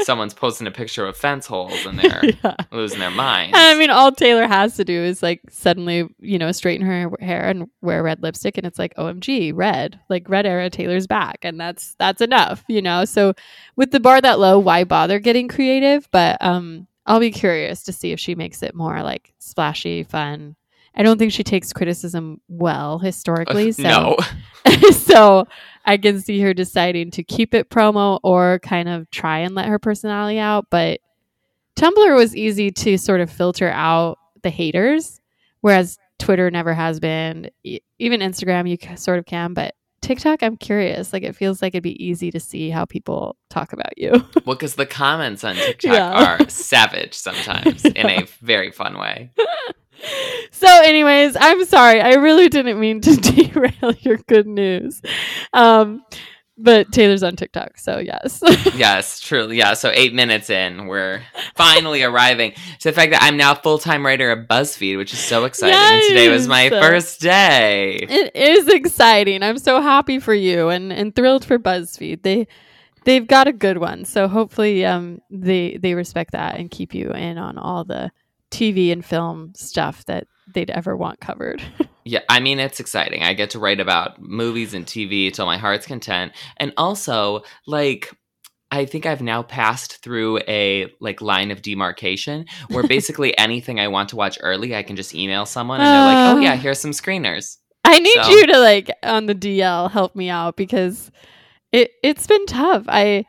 someone's 0.00 0.34
posting 0.34 0.66
a 0.66 0.70
picture 0.70 1.06
of 1.06 1.16
fence 1.16 1.46
holes 1.46 1.86
and 1.86 1.98
they're 1.98 2.22
yeah. 2.44 2.56
losing 2.70 2.98
their 2.98 3.10
minds. 3.10 3.56
And 3.56 3.76
I 3.76 3.78
mean, 3.78 3.90
all 3.90 4.12
Taylor 4.12 4.46
has 4.46 4.76
to 4.76 4.84
do 4.84 4.92
is 5.02 5.22
like 5.22 5.40
suddenly, 5.50 6.08
you 6.18 6.38
know, 6.38 6.52
straighten 6.52 6.86
her 6.86 7.10
hair 7.20 7.48
and 7.48 7.68
wear 7.80 8.02
red 8.02 8.22
lipstick, 8.22 8.58
and 8.58 8.66
it's 8.66 8.78
like, 8.78 8.94
OMG, 8.96 9.52
red, 9.54 9.98
like 10.08 10.28
red 10.28 10.46
era 10.46 10.70
Taylor's 10.70 11.06
back, 11.06 11.38
and 11.42 11.58
that's 11.58 11.94
that's 11.98 12.20
enough, 12.20 12.64
you 12.68 12.82
know. 12.82 13.04
So 13.04 13.34
with 13.76 13.90
the 13.90 14.00
bar 14.00 14.20
that 14.20 14.38
low, 14.38 14.58
why 14.58 14.84
bother 14.84 15.18
getting 15.18 15.48
creative? 15.48 16.08
But 16.10 16.36
um, 16.40 16.86
I'll 17.06 17.20
be 17.20 17.30
curious 17.30 17.82
to 17.84 17.92
see 17.92 18.12
if 18.12 18.20
she 18.20 18.34
makes 18.34 18.62
it 18.62 18.74
more 18.74 19.02
like 19.02 19.34
splashy, 19.38 20.04
fun. 20.04 20.56
I 20.94 21.02
don't 21.02 21.18
think 21.18 21.32
she 21.32 21.42
takes 21.42 21.72
criticism 21.72 22.40
well 22.48 22.98
historically, 22.98 23.72
so 23.72 23.82
no. 23.82 24.16
so 24.92 25.46
I 25.84 25.96
can 25.96 26.20
see 26.20 26.40
her 26.40 26.54
deciding 26.54 27.10
to 27.12 27.24
keep 27.24 27.54
it 27.54 27.70
promo 27.70 28.20
or 28.22 28.58
kind 28.60 28.88
of 28.88 29.10
try 29.10 29.38
and 29.38 29.54
let 29.54 29.66
her 29.66 29.78
personality 29.78 30.38
out. 30.38 30.66
But 30.70 31.00
Tumblr 31.76 32.14
was 32.14 32.36
easy 32.36 32.70
to 32.70 32.98
sort 32.98 33.20
of 33.20 33.30
filter 33.30 33.70
out 33.70 34.18
the 34.42 34.50
haters, 34.50 35.18
whereas 35.62 35.98
Twitter 36.18 36.50
never 36.50 36.74
has 36.74 37.00
been. 37.00 37.50
E- 37.64 37.80
Even 37.98 38.20
Instagram, 38.20 38.68
you 38.68 38.96
sort 38.96 39.18
of 39.18 39.24
can, 39.24 39.54
but 39.54 39.74
TikTok, 40.02 40.42
I'm 40.42 40.56
curious. 40.56 41.12
Like 41.12 41.22
it 41.22 41.34
feels 41.34 41.62
like 41.62 41.74
it'd 41.74 41.82
be 41.82 42.04
easy 42.04 42.30
to 42.32 42.40
see 42.40 42.68
how 42.70 42.84
people 42.84 43.36
talk 43.48 43.72
about 43.72 43.96
you. 43.96 44.10
Well, 44.44 44.56
because 44.56 44.74
the 44.74 44.86
comments 44.86 45.44
on 45.44 45.54
TikTok 45.56 45.92
Yeah. 45.92 46.36
are 46.40 46.48
savage 46.48 47.14
sometimes 47.14 47.84
in 47.84 48.06
a 48.10 48.26
very 48.42 48.70
fun 48.72 48.98
way. 48.98 49.30
so, 50.50 50.66
anyways, 50.82 51.36
I'm 51.38 51.64
sorry. 51.64 52.00
I 52.00 52.14
really 52.14 52.48
didn't 52.48 52.78
mean 52.80 53.00
to 53.02 53.16
derail 53.16 53.94
your 54.00 54.18
good 54.28 54.46
news. 54.48 55.00
Um, 55.52 56.02
but 56.62 56.92
Taylor's 56.92 57.22
on 57.22 57.36
TikTok, 57.36 57.78
so 57.78 57.98
yes. 57.98 58.42
Yes, 58.74 59.20
truly. 59.20 59.58
Yeah. 59.58 59.74
So 59.74 59.90
eight 59.92 60.14
minutes 60.14 60.48
in, 60.48 60.86
we're 60.86 61.22
finally 61.54 62.02
arriving 62.04 62.52
to 62.80 62.88
the 62.88 62.92
fact 62.92 63.12
that 63.12 63.22
I'm 63.22 63.36
now 63.36 63.54
full 63.54 63.78
time 63.78 64.06
writer 64.06 64.30
at 64.30 64.48
BuzzFeed, 64.48 64.96
which 64.96 65.12
is 65.12 65.18
so 65.18 65.44
exciting. 65.44 65.76
And 65.76 66.02
today 66.08 66.28
was 66.28 66.48
my 66.48 66.70
first 66.70 67.20
day. 67.20 67.96
It 67.96 68.34
is 68.36 68.68
exciting. 68.68 69.42
I'm 69.42 69.58
so 69.58 69.80
happy 69.80 70.18
for 70.18 70.34
you 70.34 70.68
and, 70.68 70.92
and 70.92 71.14
thrilled 71.14 71.44
for 71.44 71.58
BuzzFeed. 71.58 72.22
They 72.22 72.46
they've 73.04 73.26
got 73.26 73.48
a 73.48 73.52
good 73.52 73.78
one. 73.78 74.04
So 74.04 74.28
hopefully 74.28 74.84
um 74.84 75.20
they 75.30 75.78
they 75.80 75.94
respect 75.94 76.32
that 76.32 76.58
and 76.58 76.70
keep 76.70 76.94
you 76.94 77.10
in 77.10 77.38
on 77.38 77.58
all 77.58 77.84
the 77.84 78.10
TV 78.50 78.92
and 78.92 79.04
film 79.04 79.52
stuff 79.56 80.04
that 80.04 80.26
they'd 80.54 80.70
ever 80.70 80.96
want 80.96 81.20
covered. 81.20 81.62
Yeah, 82.04 82.20
I 82.28 82.40
mean 82.40 82.58
it's 82.58 82.80
exciting. 82.80 83.22
I 83.22 83.34
get 83.34 83.50
to 83.50 83.58
write 83.58 83.80
about 83.80 84.20
movies 84.20 84.74
and 84.74 84.86
TV 84.86 85.32
till 85.32 85.46
my 85.46 85.58
heart's 85.58 85.86
content. 85.86 86.32
And 86.56 86.72
also, 86.76 87.42
like 87.66 88.12
I 88.70 88.86
think 88.86 89.04
I've 89.04 89.20
now 89.22 89.42
passed 89.42 90.02
through 90.02 90.38
a 90.48 90.90
like 91.00 91.20
line 91.20 91.50
of 91.50 91.62
demarcation 91.62 92.46
where 92.68 92.82
basically 92.88 93.36
anything 93.38 93.78
I 93.78 93.88
want 93.88 94.08
to 94.10 94.16
watch 94.16 94.38
early, 94.40 94.74
I 94.74 94.82
can 94.82 94.96
just 94.96 95.14
email 95.14 95.46
someone 95.46 95.80
and 95.80 95.86
they're 95.86 96.14
like, 96.14 96.36
"Oh 96.36 96.40
yeah, 96.40 96.54
oh. 96.54 96.56
here's 96.56 96.78
some 96.80 96.92
screeners." 96.92 97.58
I 97.84 97.98
need 97.98 98.22
So- 98.22 98.30
you 98.30 98.46
to 98.46 98.58
like 98.58 98.90
on 99.02 99.26
the 99.26 99.34
DL 99.34 99.90
help 99.90 100.16
me 100.16 100.30
out 100.30 100.56
because 100.56 101.10
it 101.70 101.90
it's 102.02 102.26
been 102.26 102.46
tough. 102.46 102.84
I 102.88 103.24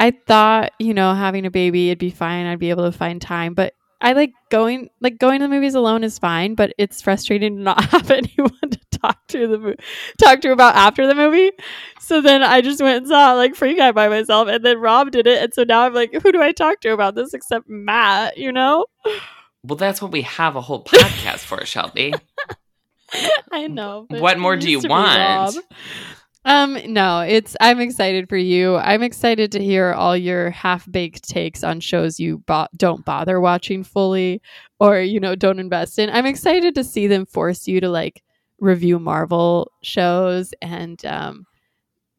I 0.00 0.12
thought, 0.26 0.72
you 0.78 0.94
know, 0.94 1.14
having 1.14 1.46
a 1.46 1.50
baby 1.50 1.88
it'd 1.88 1.98
be 1.98 2.10
fine. 2.10 2.46
I'd 2.46 2.58
be 2.58 2.70
able 2.70 2.90
to 2.90 2.96
find 2.96 3.20
time, 3.20 3.54
but 3.54 3.74
I 4.00 4.12
like 4.12 4.32
going 4.50 4.90
like 5.00 5.18
going 5.18 5.40
to 5.40 5.44
the 5.44 5.48
movies 5.48 5.74
alone 5.74 6.04
is 6.04 6.18
fine, 6.18 6.54
but 6.54 6.72
it's 6.78 7.00
frustrating 7.00 7.56
to 7.56 7.62
not 7.62 7.84
have 7.90 8.10
anyone 8.10 8.70
to 8.70 8.78
talk 8.90 9.26
to 9.28 9.46
the 9.46 9.58
mo- 9.58 9.74
talk 10.22 10.40
to 10.42 10.52
about 10.52 10.74
after 10.76 11.06
the 11.06 11.14
movie. 11.14 11.52
So 12.00 12.20
then 12.20 12.42
I 12.42 12.60
just 12.60 12.80
went 12.80 12.98
and 12.98 13.08
saw 13.08 13.34
like 13.34 13.54
Free 13.54 13.74
Guy 13.74 13.92
by 13.92 14.08
myself, 14.08 14.48
and 14.48 14.64
then 14.64 14.78
Rob 14.78 15.10
did 15.10 15.26
it, 15.26 15.42
and 15.42 15.54
so 15.54 15.64
now 15.64 15.82
I'm 15.82 15.94
like, 15.94 16.12
who 16.12 16.32
do 16.32 16.42
I 16.42 16.52
talk 16.52 16.80
to 16.80 16.92
about 16.92 17.14
this 17.14 17.34
except 17.34 17.68
Matt? 17.68 18.36
You 18.36 18.52
know? 18.52 18.86
Well, 19.64 19.76
that's 19.76 20.00
what 20.00 20.12
we 20.12 20.22
have 20.22 20.56
a 20.56 20.60
whole 20.60 20.84
podcast 20.84 21.38
for, 21.38 21.64
Shelby. 21.64 22.14
I 23.50 23.66
know. 23.66 24.06
What 24.08 24.38
more 24.38 24.56
do 24.56 24.70
you 24.70 24.80
want? 24.80 25.56
Um, 26.46 26.78
no, 26.86 27.20
it's 27.22 27.56
I'm 27.60 27.80
excited 27.80 28.28
for 28.28 28.36
you. 28.36 28.76
I'm 28.76 29.02
excited 29.02 29.50
to 29.52 29.62
hear 29.62 29.92
all 29.92 30.16
your 30.16 30.50
half-baked 30.50 31.28
takes 31.28 31.64
on 31.64 31.80
shows 31.80 32.20
you 32.20 32.38
bo- 32.46 32.68
don't 32.76 33.04
bother 33.04 33.40
watching 33.40 33.82
fully 33.82 34.40
or 34.78 35.00
you 35.00 35.18
know 35.18 35.34
don't 35.34 35.58
invest 35.58 35.98
in. 35.98 36.08
I'm 36.08 36.24
excited 36.26 36.76
to 36.76 36.84
see 36.84 37.08
them 37.08 37.26
force 37.26 37.66
you 37.66 37.80
to 37.80 37.88
like 37.90 38.22
review 38.60 39.00
Marvel 39.00 39.72
shows 39.82 40.54
and 40.62 41.04
um 41.04 41.46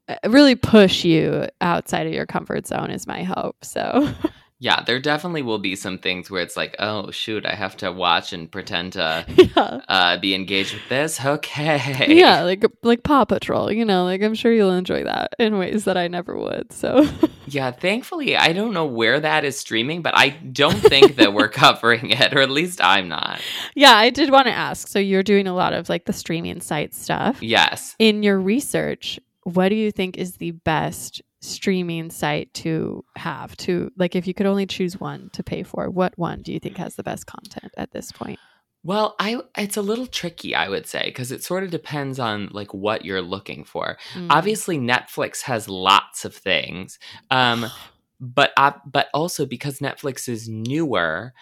uh, 0.09 0.15
really 0.29 0.55
push 0.55 1.05
you 1.05 1.47
outside 1.61 2.07
of 2.07 2.13
your 2.13 2.25
comfort 2.25 2.67
zone 2.67 2.91
is 2.91 3.07
my 3.07 3.23
hope. 3.23 3.57
So 3.63 4.13
Yeah, 4.59 4.83
there 4.83 4.99
definitely 4.99 5.43
will 5.43 5.59
be 5.59 5.75
some 5.75 5.99
things 5.99 6.31
where 6.31 6.41
it's 6.41 6.57
like, 6.57 6.75
oh 6.79 7.11
shoot, 7.11 7.45
I 7.45 7.53
have 7.53 7.77
to 7.77 7.91
watch 7.91 8.33
and 8.33 8.51
pretend 8.51 8.93
to 8.93 9.25
yeah. 9.55 9.81
uh, 9.87 10.17
be 10.17 10.33
engaged 10.33 10.73
with 10.73 10.89
this. 10.89 11.23
Okay. 11.23 12.07
Yeah, 12.09 12.41
like 12.43 12.63
like 12.83 13.03
Paw 13.03 13.25
Patrol, 13.25 13.71
you 13.71 13.85
know, 13.85 14.03
like 14.03 14.21
I'm 14.21 14.35
sure 14.35 14.51
you'll 14.51 14.71
enjoy 14.71 15.03
that 15.03 15.33
in 15.37 15.57
ways 15.57 15.85
that 15.85 15.97
I 15.97 16.07
never 16.07 16.37
would. 16.37 16.73
So 16.73 17.07
Yeah, 17.47 17.71
thankfully, 17.71 18.35
I 18.35 18.51
don't 18.51 18.73
know 18.73 18.85
where 18.85 19.19
that 19.19 19.45
is 19.45 19.57
streaming, 19.57 20.01
but 20.01 20.13
I 20.17 20.29
don't 20.29 20.79
think 20.79 21.15
that 21.15 21.33
we're 21.33 21.47
covering 21.49 22.09
it, 22.09 22.33
or 22.33 22.41
at 22.41 22.51
least 22.51 22.81
I'm 22.83 23.07
not. 23.07 23.39
Yeah, 23.73 23.95
I 23.95 24.09
did 24.09 24.31
want 24.31 24.47
to 24.47 24.53
ask. 24.53 24.87
So 24.87 24.99
you're 24.99 25.23
doing 25.23 25.47
a 25.47 25.53
lot 25.53 25.73
of 25.73 25.87
like 25.87 26.05
the 26.05 26.13
streaming 26.13 26.59
site 26.61 26.93
stuff. 26.93 27.41
Yes. 27.41 27.95
In 27.99 28.21
your 28.21 28.39
research, 28.39 29.19
what 29.43 29.69
do 29.69 29.75
you 29.75 29.91
think 29.91 30.17
is 30.17 30.37
the 30.37 30.51
best 30.51 31.21
streaming 31.47 32.09
site 32.09 32.53
to 32.55 33.03
have 33.15 33.55
to 33.57 33.91
like 33.97 34.15
if 34.15 34.27
you 34.27 34.33
could 34.33 34.45
only 34.45 34.65
choose 34.65 34.99
one 34.99 35.29
to 35.33 35.43
pay 35.43 35.63
for, 35.63 35.89
what 35.89 36.17
one 36.17 36.41
do 36.41 36.53
you 36.53 36.59
think 36.59 36.77
has 36.77 36.95
the 36.95 37.03
best 37.03 37.25
content 37.25 37.73
at 37.77 37.91
this 37.91 38.11
point? 38.11 38.39
Well, 38.83 39.15
I 39.19 39.41
it's 39.57 39.77
a 39.77 39.81
little 39.81 40.07
tricky, 40.07 40.55
I 40.55 40.69
would 40.69 40.87
say, 40.87 41.03
because 41.05 41.31
it 41.31 41.43
sort 41.43 41.63
of 41.63 41.71
depends 41.71 42.19
on 42.19 42.49
like 42.51 42.73
what 42.73 43.03
you're 43.03 43.21
looking 43.21 43.63
for. 43.63 43.97
Mm. 44.13 44.27
Obviously, 44.29 44.77
Netflix 44.77 45.41
has 45.41 45.67
lots 45.67 46.23
of 46.25 46.35
things, 46.35 46.99
um, 47.29 47.65
but 48.19 48.51
uh, 48.55 48.71
but 48.85 49.07
also 49.13 49.45
because 49.45 49.79
Netflix 49.79 50.29
is 50.29 50.47
newer, 50.47 51.33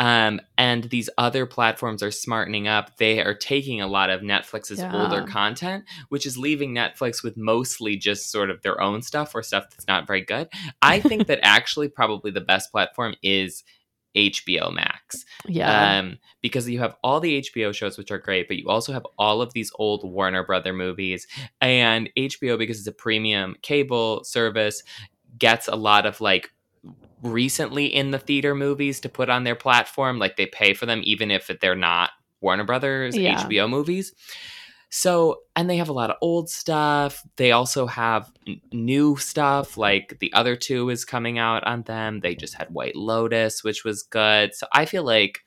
um, 0.00 0.40
and 0.56 0.84
these 0.84 1.10
other 1.18 1.44
platforms 1.44 2.02
are 2.02 2.10
smartening 2.10 2.66
up, 2.66 2.96
they 2.96 3.20
are 3.20 3.34
taking 3.34 3.82
a 3.82 3.86
lot 3.86 4.08
of 4.08 4.22
Netflix's 4.22 4.80
older 4.80 5.26
content, 5.26 5.84
which 6.08 6.24
is 6.24 6.38
leaving 6.38 6.74
Netflix 6.74 7.22
with 7.22 7.36
mostly 7.36 7.96
just 7.96 8.30
sort 8.32 8.48
of 8.48 8.62
their 8.62 8.80
own 8.80 9.02
stuff 9.02 9.34
or 9.34 9.42
stuff 9.42 9.68
that's 9.68 9.86
not 9.86 10.06
very 10.06 10.22
good. 10.22 10.48
I 10.80 11.00
think 11.08 11.26
that 11.26 11.38
actually 11.42 11.88
probably 11.88 12.30
the 12.30 12.40
best 12.40 12.72
platform 12.72 13.14
is 13.22 13.62
HBO 14.16 14.72
Max 14.72 15.26
yeah. 15.46 15.98
um, 15.98 16.18
because 16.40 16.66
you 16.66 16.78
have 16.78 16.96
all 17.04 17.20
the 17.20 17.42
HBO 17.42 17.74
shows, 17.74 17.98
which 17.98 18.10
are 18.10 18.18
great, 18.18 18.48
but 18.48 18.56
you 18.56 18.70
also 18.70 18.94
have 18.94 19.06
all 19.18 19.42
of 19.42 19.52
these 19.52 19.70
old 19.74 20.02
Warner 20.02 20.44
Brother 20.44 20.72
movies. 20.72 21.26
And 21.60 22.08
HBO, 22.16 22.56
because 22.56 22.78
it's 22.78 22.88
a 22.88 22.92
premium 22.92 23.54
cable 23.60 24.24
service, 24.24 24.82
gets 25.38 25.68
a 25.68 25.76
lot 25.76 26.06
of 26.06 26.22
like 26.22 26.50
recently 27.22 27.86
in 27.86 28.10
the 28.10 28.18
theater 28.18 28.54
movies 28.54 29.00
to 29.00 29.08
put 29.08 29.28
on 29.28 29.44
their 29.44 29.54
platform. 29.56 30.18
Like 30.18 30.36
they 30.36 30.46
pay 30.46 30.74
for 30.74 30.86
them, 30.86 31.00
even 31.04 31.30
if 31.30 31.50
they're 31.60 31.74
not 31.76 32.10
Warner 32.40 32.64
Brothers 32.64 33.16
Yeah. 33.16 33.44
HBO 33.44 33.68
movies. 33.68 34.12
So, 34.92 35.42
and 35.54 35.70
they 35.70 35.76
have 35.76 35.88
a 35.88 35.92
lot 35.92 36.10
of 36.10 36.16
old 36.20 36.50
stuff. 36.50 37.22
They 37.36 37.52
also 37.52 37.86
have 37.86 38.32
n- 38.48 38.60
new 38.72 39.16
stuff, 39.16 39.76
like 39.76 40.16
the 40.18 40.32
other 40.32 40.56
two 40.56 40.90
is 40.90 41.04
coming 41.04 41.38
out 41.38 41.62
on 41.62 41.82
them. 41.82 42.18
They 42.20 42.34
just 42.34 42.54
had 42.54 42.70
White 42.70 42.96
Lotus, 42.96 43.62
which 43.62 43.84
was 43.84 44.02
good. 44.02 44.52
So 44.52 44.66
I 44.72 44.86
feel 44.86 45.04
like 45.04 45.40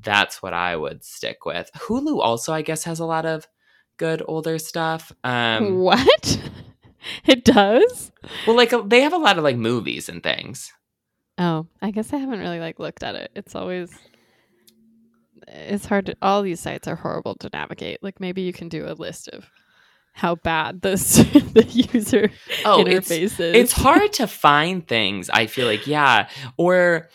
that's 0.00 0.40
what 0.42 0.52
I 0.54 0.76
would 0.76 1.02
stick 1.02 1.44
with. 1.44 1.70
Hulu 1.74 2.20
also, 2.20 2.52
I 2.52 2.62
guess, 2.62 2.84
has 2.84 3.00
a 3.00 3.04
lot 3.04 3.26
of 3.26 3.48
good 3.96 4.22
older 4.28 4.58
stuff. 4.60 5.10
Um, 5.24 5.80
what? 5.80 6.40
it 7.26 7.44
does? 7.44 8.12
well, 8.46 8.56
like 8.56 8.72
uh, 8.72 8.82
they 8.82 9.00
have 9.02 9.12
a 9.12 9.18
lot 9.18 9.38
of 9.38 9.44
like 9.44 9.56
movies 9.56 10.08
and 10.08 10.22
things. 10.22 10.72
Oh, 11.38 11.66
I 11.80 11.90
guess 11.92 12.12
I 12.12 12.16
haven't 12.18 12.40
really 12.40 12.58
like 12.60 12.78
looked 12.78 13.02
at 13.02 13.14
it. 13.14 13.30
It's 13.34 13.54
always 13.54 13.90
it's 15.46 15.86
hard 15.86 16.06
to 16.06 16.16
all 16.20 16.42
these 16.42 16.60
sites 16.60 16.88
are 16.88 16.96
horrible 16.96 17.34
to 17.36 17.50
navigate. 17.52 18.02
Like 18.02 18.20
maybe 18.20 18.42
you 18.42 18.52
can 18.52 18.68
do 18.68 18.86
a 18.86 18.92
list 18.92 19.28
of 19.28 19.48
how 20.12 20.34
bad 20.34 20.82
this 20.82 21.16
the 21.54 21.64
user 21.92 22.28
Oh, 22.64 22.84
it's 22.84 23.08
interface 23.08 23.38
is. 23.38 23.54
it's 23.54 23.72
hard 23.72 24.12
to 24.14 24.26
find 24.26 24.84
things 24.88 25.30
i 25.30 25.46
feel 25.46 25.66
like 25.68 25.86
yeah 25.86 26.28
or 26.56 27.08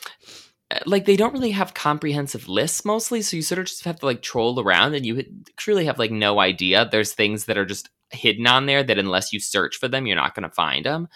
uh, 0.71 0.79
like 0.85 1.03
they 1.03 1.17
don't 1.17 1.33
really 1.33 1.51
have 1.51 1.73
comprehensive 1.73 2.47
lists 2.47 2.85
mostly 2.85 3.21
so 3.21 3.35
you 3.35 3.41
sort 3.41 3.59
of 3.59 3.65
just 3.65 3.83
have 3.83 3.99
to 3.99 4.05
like 4.05 4.21
troll 4.21 4.57
around 4.57 4.95
and 4.95 5.05
you 5.05 5.21
truly 5.57 5.83
have 5.83 5.99
like 5.99 6.11
no 6.11 6.39
idea 6.39 6.87
there's 6.89 7.11
things 7.11 7.43
that 7.45 7.57
are 7.57 7.65
just 7.65 7.89
hidden 8.13 8.47
on 8.47 8.65
there 8.65 8.83
that 8.83 8.97
unless 8.97 9.33
you 9.33 9.39
search 9.39 9.77
for 9.77 9.87
them 9.87 10.05
you're 10.05 10.15
not 10.15 10.35
going 10.35 10.47
to 10.47 10.53
find 10.53 10.85
them 10.85 11.07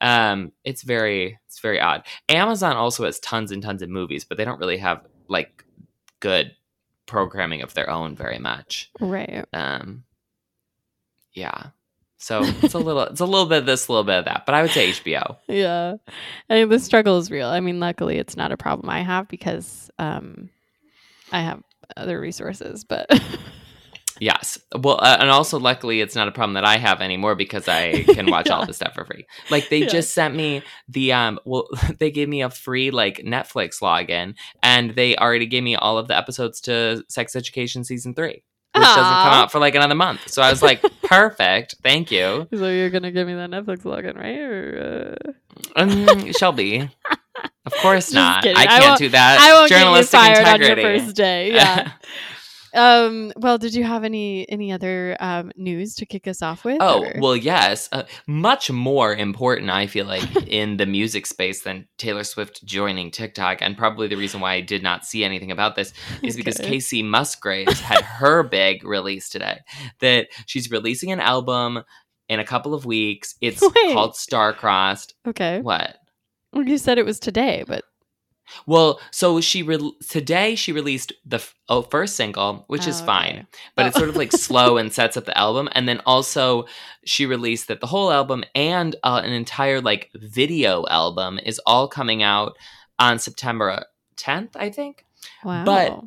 um 0.00 0.52
it's 0.64 0.82
very 0.82 1.38
it's 1.46 1.60
very 1.60 1.80
odd 1.80 2.04
amazon 2.28 2.76
also 2.76 3.04
has 3.04 3.18
tons 3.20 3.50
and 3.50 3.62
tons 3.62 3.82
of 3.82 3.88
movies 3.88 4.24
but 4.24 4.36
they 4.36 4.44
don't 4.44 4.58
really 4.58 4.76
have 4.76 5.06
like 5.28 5.64
good 6.20 6.54
programming 7.06 7.62
of 7.62 7.74
their 7.74 7.88
own 7.90 8.14
very 8.16 8.38
much 8.38 8.90
right. 9.00 9.44
um 9.52 10.04
yeah 11.32 11.68
so 12.18 12.42
it's 12.62 12.74
a 12.74 12.78
little 12.78 13.02
it's 13.02 13.20
a 13.20 13.26
little 13.26 13.46
bit 13.46 13.58
of 13.58 13.66
this 13.66 13.88
a 13.88 13.92
little 13.92 14.04
bit 14.04 14.18
of 14.18 14.24
that 14.24 14.44
but 14.46 14.54
i 14.54 14.62
would 14.62 14.70
say 14.70 14.90
hbo 14.90 15.36
Yeah. 15.48 15.96
I 16.48 16.54
mean 16.54 16.68
the 16.70 16.78
struggle 16.78 17.18
is 17.18 17.30
real. 17.30 17.48
I 17.48 17.60
mean 17.60 17.80
luckily 17.80 18.16
it's 18.16 18.36
not 18.36 18.52
a 18.52 18.56
problem 18.56 18.88
I 18.88 19.02
have 19.02 19.28
because 19.28 19.90
um 19.98 20.48
I 21.32 21.40
have 21.40 21.62
other 21.96 22.20
resources, 22.20 22.84
but 22.84 23.08
yes. 24.24 24.58
Well 24.84 24.98
uh, 25.00 25.16
and 25.20 25.30
also 25.30 25.58
luckily 25.58 26.00
it's 26.00 26.14
not 26.14 26.28
a 26.28 26.32
problem 26.32 26.54
that 26.54 26.64
i 26.64 26.76
have 26.78 27.00
anymore 27.00 27.34
because 27.34 27.66
i 27.68 28.02
can 28.16 28.26
watch 28.30 28.48
all 28.50 28.64
the 28.70 28.72
stuff 28.74 28.94
for 28.94 29.04
free. 29.04 29.24
Like 29.50 29.68
they 29.68 29.78
Yeah. 29.82 29.88
just 29.96 30.14
sent 30.14 30.34
me 30.34 30.62
the 30.88 31.12
um 31.12 31.38
well 31.44 31.68
they 32.00 32.10
gave 32.10 32.28
me 32.28 32.40
a 32.42 32.50
free 32.50 32.90
like 32.90 33.16
netflix 33.18 33.80
login 33.80 34.34
and 34.62 34.84
they 34.98 35.16
already 35.16 35.46
gave 35.46 35.62
me 35.62 35.74
all 35.76 35.96
of 35.98 36.08
the 36.08 36.16
episodes 36.16 36.60
to 36.62 37.04
sex 37.08 37.36
education 37.36 37.84
season 37.84 38.14
three 38.14 38.42
which 38.76 38.82
doesn't 38.82 39.18
come 39.24 39.32
out 39.40 39.52
for 39.52 39.60
like 39.60 39.76
another 39.76 39.94
month. 39.94 40.28
So 40.28 40.42
i 40.42 40.50
was 40.50 40.60
like 40.60 40.82
perfect. 41.04 41.76
Thank 41.84 42.10
you. 42.10 42.48
So 42.52 42.68
you're 42.68 42.90
gonna 42.90 43.12
give 43.12 43.26
me 43.28 43.34
that 43.34 43.48
Netflix 43.50 43.82
login, 43.84 44.16
right? 44.18 44.40
Or 44.40 45.16
uh... 45.76 45.80
um, 45.80 46.32
shelby. 46.32 46.90
Of 47.66 47.72
course 47.74 48.06
Just 48.06 48.14
not. 48.16 48.42
kidding. 48.42 48.56
i 48.58 48.62
I 48.62 48.66
can't 48.66 48.84
won't- 48.84 48.98
do 48.98 49.08
that. 49.10 49.38
I 49.40 49.52
won't 49.54 49.68
get 49.68 49.78
you 49.78 49.84
journalistic 49.84 50.18
fired 50.20 50.44
on 50.48 50.60
your 50.60 50.76
first 50.76 51.14
day. 51.14 51.52
Yeah. 51.52 51.92
Um. 52.74 53.32
Well, 53.36 53.58
did 53.58 53.74
you 53.74 53.84
have 53.84 54.04
any 54.04 54.48
any 54.50 54.72
other 54.72 55.16
um 55.20 55.52
news 55.56 55.94
to 55.96 56.06
kick 56.06 56.26
us 56.26 56.42
off 56.42 56.64
with? 56.64 56.78
Oh, 56.80 57.04
or- 57.04 57.14
well, 57.20 57.36
yes. 57.36 57.88
Uh, 57.92 58.02
much 58.26 58.70
more 58.70 59.14
important, 59.14 59.70
I 59.70 59.86
feel 59.86 60.06
like, 60.06 60.24
in 60.46 60.76
the 60.76 60.86
music 60.86 61.26
space 61.26 61.62
than 61.62 61.86
Taylor 61.98 62.24
Swift 62.24 62.64
joining 62.64 63.10
TikTok. 63.10 63.58
And 63.60 63.76
probably 63.76 64.08
the 64.08 64.16
reason 64.16 64.40
why 64.40 64.54
I 64.54 64.60
did 64.60 64.82
not 64.82 65.06
see 65.06 65.24
anything 65.24 65.50
about 65.50 65.76
this 65.76 65.92
is 66.22 66.36
because 66.36 66.56
Kacey 66.58 67.04
Musgraves 67.04 67.80
had 67.80 68.02
her 68.02 68.42
big 68.42 68.84
release 68.84 69.28
today. 69.28 69.60
That 70.00 70.28
she's 70.46 70.70
releasing 70.70 71.12
an 71.12 71.20
album 71.20 71.82
in 72.28 72.40
a 72.40 72.44
couple 72.44 72.74
of 72.74 72.84
weeks. 72.86 73.34
It's 73.40 73.60
Wait. 73.76 73.92
called 73.94 74.14
Starcrossed. 74.14 75.12
Okay. 75.28 75.60
What? 75.60 75.96
Well, 76.52 76.64
you 76.66 76.78
said 76.78 76.98
it 76.98 77.04
was 77.04 77.18
today, 77.20 77.64
but 77.66 77.84
Well, 78.66 79.00
so 79.10 79.40
she 79.40 79.62
re- 79.62 79.92
today 80.08 80.54
she 80.54 80.72
released 80.72 81.12
the 81.24 81.36
f- 81.36 81.54
oh, 81.68 81.82
first 81.82 82.16
single, 82.16 82.64
which 82.68 82.86
is 82.86 82.96
Oh, 83.00 83.04
okay. 83.04 83.06
fine, 83.06 83.46
but 83.74 83.86
it's 83.86 83.96
Oh. 83.96 84.00
sort 84.00 84.10
of 84.10 84.16
like 84.16 84.32
slow 84.32 84.76
and 84.78 84.92
sets 84.92 85.16
up 85.16 85.24
the 85.24 85.36
album. 85.36 85.68
And 85.72 85.88
then 85.88 86.00
also 86.06 86.66
she 87.04 87.26
released 87.26 87.68
that 87.68 87.80
the 87.80 87.86
whole 87.86 88.10
album 88.12 88.44
and 88.54 88.96
uh, 89.02 89.20
an 89.24 89.32
entire 89.32 89.80
like 89.80 90.10
video 90.14 90.84
album 90.88 91.38
is 91.44 91.60
all 91.66 91.88
coming 91.88 92.22
out 92.22 92.56
on 92.98 93.18
September 93.18 93.84
10th, 94.16 94.50
I 94.56 94.70
think. 94.70 95.04
wow. 95.44 95.64
But 95.64 96.00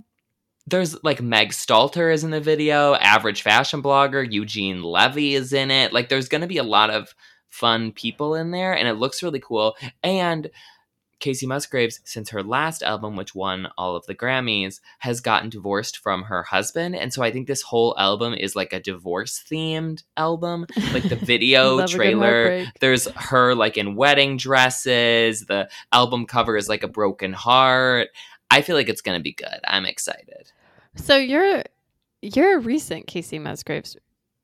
there's 0.68 1.02
like 1.04 1.22
Meg 1.22 1.50
Stalter 1.52 2.14
is 2.14 2.24
in 2.24 2.32
the 2.32 2.42
video, 2.42 2.94
average 2.96 3.42
fashion 3.42 3.82
blogger, 3.82 4.30
Eugene 4.32 4.84
Levy 4.84 5.34
is 5.34 5.54
in 5.54 5.72
it. 5.72 5.94
Like 5.94 6.10
there's 6.10 6.28
going 6.30 6.42
to 6.42 6.48
be 6.48 6.58
a 6.58 6.64
lot 6.64 6.90
of 6.90 7.14
fun 7.50 7.92
people 7.94 8.36
in 8.36 8.52
there 8.52 8.74
and 8.76 8.88
it 8.88 8.96
looks 8.96 9.24
really 9.24 9.40
cool. 9.40 9.76
And 10.04 10.50
Kacey 11.20 11.48
Musgraves, 11.48 12.00
since 12.04 12.30
her 12.30 12.44
last 12.44 12.84
album, 12.84 13.16
which 13.16 13.34
won 13.34 13.68
all 13.78 13.96
of 13.96 14.06
the 14.06 14.16
Grammys, 14.16 14.80
has 15.00 15.20
gotten 15.20 15.50
divorced 15.50 15.98
from 15.98 16.24
her 16.24 16.44
husband. 16.44 16.96
And 16.96 17.12
so 17.12 17.24
I 17.24 17.32
think 17.32 17.48
this 17.48 17.64
whole 17.64 17.96
album 17.98 18.34
is 18.34 18.56
like 18.56 18.74
a 18.74 18.80
divorce 18.80 19.44
themed 19.50 20.04
album. 20.16 20.66
Like 20.94 21.10
the 21.10 21.16
video 21.22 21.76
Love 21.76 21.90
a 21.90 21.92
good 21.92 21.96
trailer, 21.96 22.66
there's 22.80 23.08
her 23.08 23.56
like 23.56 23.78
in 23.78 23.96
wedding 23.96 24.38
dresses. 24.38 25.46
The 25.46 25.70
album 25.92 26.26
cover 26.26 26.56
is 26.56 26.70
like 26.70 26.84
a 26.84 26.88
broken 26.88 27.34
heart. 27.34 28.10
I 28.52 28.62
feel 28.62 28.76
like 28.76 28.90
it's 28.90 29.02
going 29.02 29.20
to 29.20 29.24
be 29.24 29.34
good. 29.34 29.60
I'm 29.66 29.86
excited. 29.86 30.52
So 30.96 31.18
you're 31.18 31.64
you're 32.22 32.58
a 32.58 32.60
recent 32.60 33.08
Kacey 33.08 33.40
Musgraves 33.40 33.98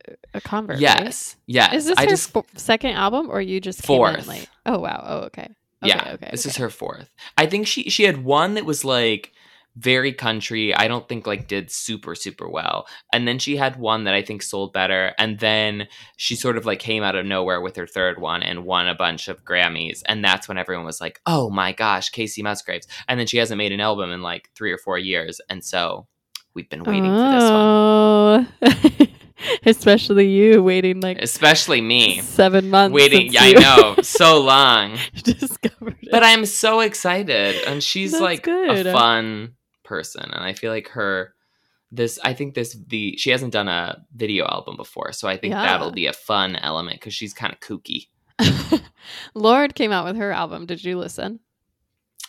uh, 0.07 0.13
a 0.33 0.41
convert. 0.41 0.75
right? 0.75 0.81
Yes. 0.81 1.35
Yes. 1.45 1.73
Is 1.73 1.85
this 1.85 1.97
I 1.97 2.03
her 2.03 2.09
just 2.09 2.35
second 2.55 2.91
album, 2.91 3.29
or 3.29 3.41
you 3.41 3.59
just 3.59 3.85
Fourth. 3.85 4.27
late? 4.27 4.49
Oh 4.65 4.79
wow. 4.79 5.03
Oh 5.07 5.17
okay. 5.25 5.49
Okay, 5.83 5.89
yeah, 5.89 6.13
Okay. 6.13 6.29
this 6.31 6.45
okay. 6.45 6.51
is 6.51 6.57
her 6.57 6.69
fourth. 6.69 7.09
I 7.37 7.45
think 7.45 7.67
she 7.67 7.89
she 7.89 8.03
had 8.03 8.23
one 8.23 8.55
that 8.55 8.65
was 8.65 8.85
like 8.85 9.31
very 9.75 10.13
country. 10.13 10.73
I 10.75 10.87
don't 10.87 11.09
think 11.09 11.25
like 11.25 11.47
did 11.47 11.71
super 11.71 12.15
super 12.15 12.47
well. 12.47 12.85
And 13.11 13.27
then 13.27 13.39
she 13.39 13.57
had 13.57 13.77
one 13.77 14.03
that 14.03 14.13
I 14.13 14.21
think 14.21 14.43
sold 14.43 14.71
better 14.71 15.13
and 15.17 15.39
then 15.39 15.87
she 16.17 16.35
sort 16.35 16.57
of 16.57 16.65
like 16.65 16.79
came 16.79 17.03
out 17.03 17.15
of 17.15 17.25
nowhere 17.25 17.59
with 17.59 17.75
her 17.77 17.87
third 17.87 18.21
one 18.21 18.43
and 18.43 18.65
won 18.65 18.87
a 18.87 18.95
bunch 18.95 19.27
of 19.27 19.43
Grammys 19.43 20.01
and 20.05 20.23
that's 20.23 20.47
when 20.47 20.57
everyone 20.57 20.85
was 20.85 21.01
like, 21.01 21.19
"Oh 21.25 21.49
my 21.49 21.71
gosh, 21.71 22.11
Kacey 22.11 22.43
Musgraves." 22.43 22.87
And 23.07 23.19
then 23.19 23.27
she 23.27 23.37
hasn't 23.37 23.57
made 23.57 23.71
an 23.71 23.79
album 23.79 24.11
in 24.11 24.21
like 24.21 24.49
3 24.55 24.71
or 24.71 24.77
4 24.77 24.97
years 24.99 25.41
and 25.49 25.63
so 25.63 26.07
we've 26.53 26.69
been 26.69 26.83
waiting 26.83 27.11
oh. 27.11 28.45
for 28.61 28.69
this 28.69 28.83
one. 28.83 28.99
Oh. 29.01 29.07
Especially 29.65 30.27
you 30.27 30.61
waiting 30.61 30.99
like 30.99 31.21
especially 31.21 31.79
me 31.79 32.19
seven 32.19 32.69
months 32.69 32.93
waiting. 32.93 33.31
Yeah, 33.31 33.43
I 33.43 33.51
know 33.53 33.95
so 34.01 34.41
long. 34.41 34.97
discovered 35.23 35.97
it. 36.01 36.09
But 36.11 36.23
I'm 36.23 36.45
so 36.45 36.81
excited, 36.81 37.55
and 37.65 37.81
she's 37.81 38.11
That's 38.11 38.21
like 38.21 38.43
good. 38.43 38.87
a 38.87 38.91
fun 38.91 39.53
person, 39.83 40.23
and 40.23 40.43
I 40.43 40.53
feel 40.53 40.71
like 40.71 40.89
her. 40.89 41.33
This 41.91 42.19
I 42.23 42.33
think 42.33 42.55
this 42.55 42.75
the 42.87 43.15
she 43.17 43.29
hasn't 43.29 43.53
done 43.53 43.67
a 43.67 44.03
video 44.15 44.45
album 44.45 44.75
before, 44.75 45.13
so 45.13 45.27
I 45.27 45.37
think 45.37 45.53
yeah. 45.53 45.63
that'll 45.63 45.91
be 45.91 46.07
a 46.07 46.13
fun 46.13 46.55
element 46.55 46.99
because 46.99 47.13
she's 47.13 47.33
kind 47.33 47.53
of 47.53 47.59
kooky. 47.59 48.07
Lorde 49.35 49.75
came 49.75 49.91
out 49.91 50.05
with 50.05 50.17
her 50.17 50.31
album. 50.31 50.65
Did 50.65 50.83
you 50.83 50.97
listen? 50.97 51.39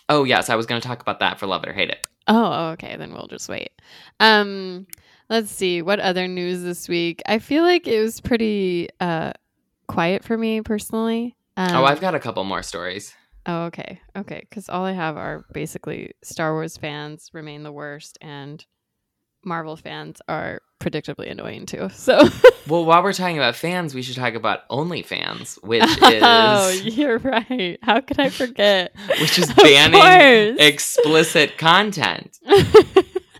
Oh 0.09 0.25
yes, 0.25 0.50
I 0.50 0.55
was 0.55 0.67
going 0.67 0.81
to 0.81 0.87
talk 0.87 1.00
about 1.00 1.21
that 1.21 1.41
for 1.41 1.47
Love 1.47 1.64
It 1.64 1.71
or 1.71 1.73
Hate 1.73 1.91
It. 1.91 2.07
Oh, 2.29 2.71
okay. 2.71 2.97
Then 2.97 3.12
we'll 3.12 3.26
just 3.26 3.49
wait. 3.49 3.73
Um, 4.21 4.87
Let's 5.28 5.50
see 5.50 5.83
what 5.83 6.00
other 6.00 6.28
news 6.28 6.62
this 6.62 6.88
week. 6.88 7.23
I 7.26 7.38
feel 7.38 7.62
like 7.62 7.87
it 7.87 8.00
was 8.00 8.21
pretty 8.21 8.88
uh, 9.00 9.33
quiet 9.88 10.23
for 10.25 10.37
me 10.37 10.61
personally. 10.61 11.35
Um, 11.57 11.76
oh, 11.76 11.85
I've 11.85 12.00
got 12.00 12.14
a 12.14 12.21
couple 12.21 12.45
more 12.45 12.62
stories. 12.62 13.14
Oh, 13.47 13.64
okay, 13.64 14.00
okay. 14.16 14.40
Because 14.49 14.69
all 14.69 14.85
I 14.85 14.93
have 14.93 15.16
are 15.16 15.45
basically 15.52 16.12
Star 16.23 16.52
Wars 16.52 16.76
fans 16.76 17.31
remain 17.33 17.62
the 17.62 17.73
worst, 17.73 18.19
and 18.21 18.64
Marvel 19.45 19.76
fans 19.76 20.21
are 20.28 20.62
predictably 20.81 21.31
annoying 21.31 21.66
too. 21.66 21.88
So, 21.95 22.19
well, 22.69 22.85
while 22.85 23.02
we're 23.02 23.12
talking 23.12 23.38
about 23.38 23.57
fans, 23.57 23.95
we 23.95 24.02
should 24.02 24.16
talk 24.16 24.35
about 24.35 24.69
OnlyFans, 24.69 25.62
which 25.62 25.83
is 25.83 25.99
oh, 26.02 26.71
you're 26.83 27.19
right. 27.19 27.78
How 27.83 28.00
could 28.00 28.21
I 28.21 28.28
forget? 28.31 28.95
which 29.21 29.38
is 29.38 29.52
banning 29.54 30.57
explicit 30.59 31.57
content. 31.57 32.38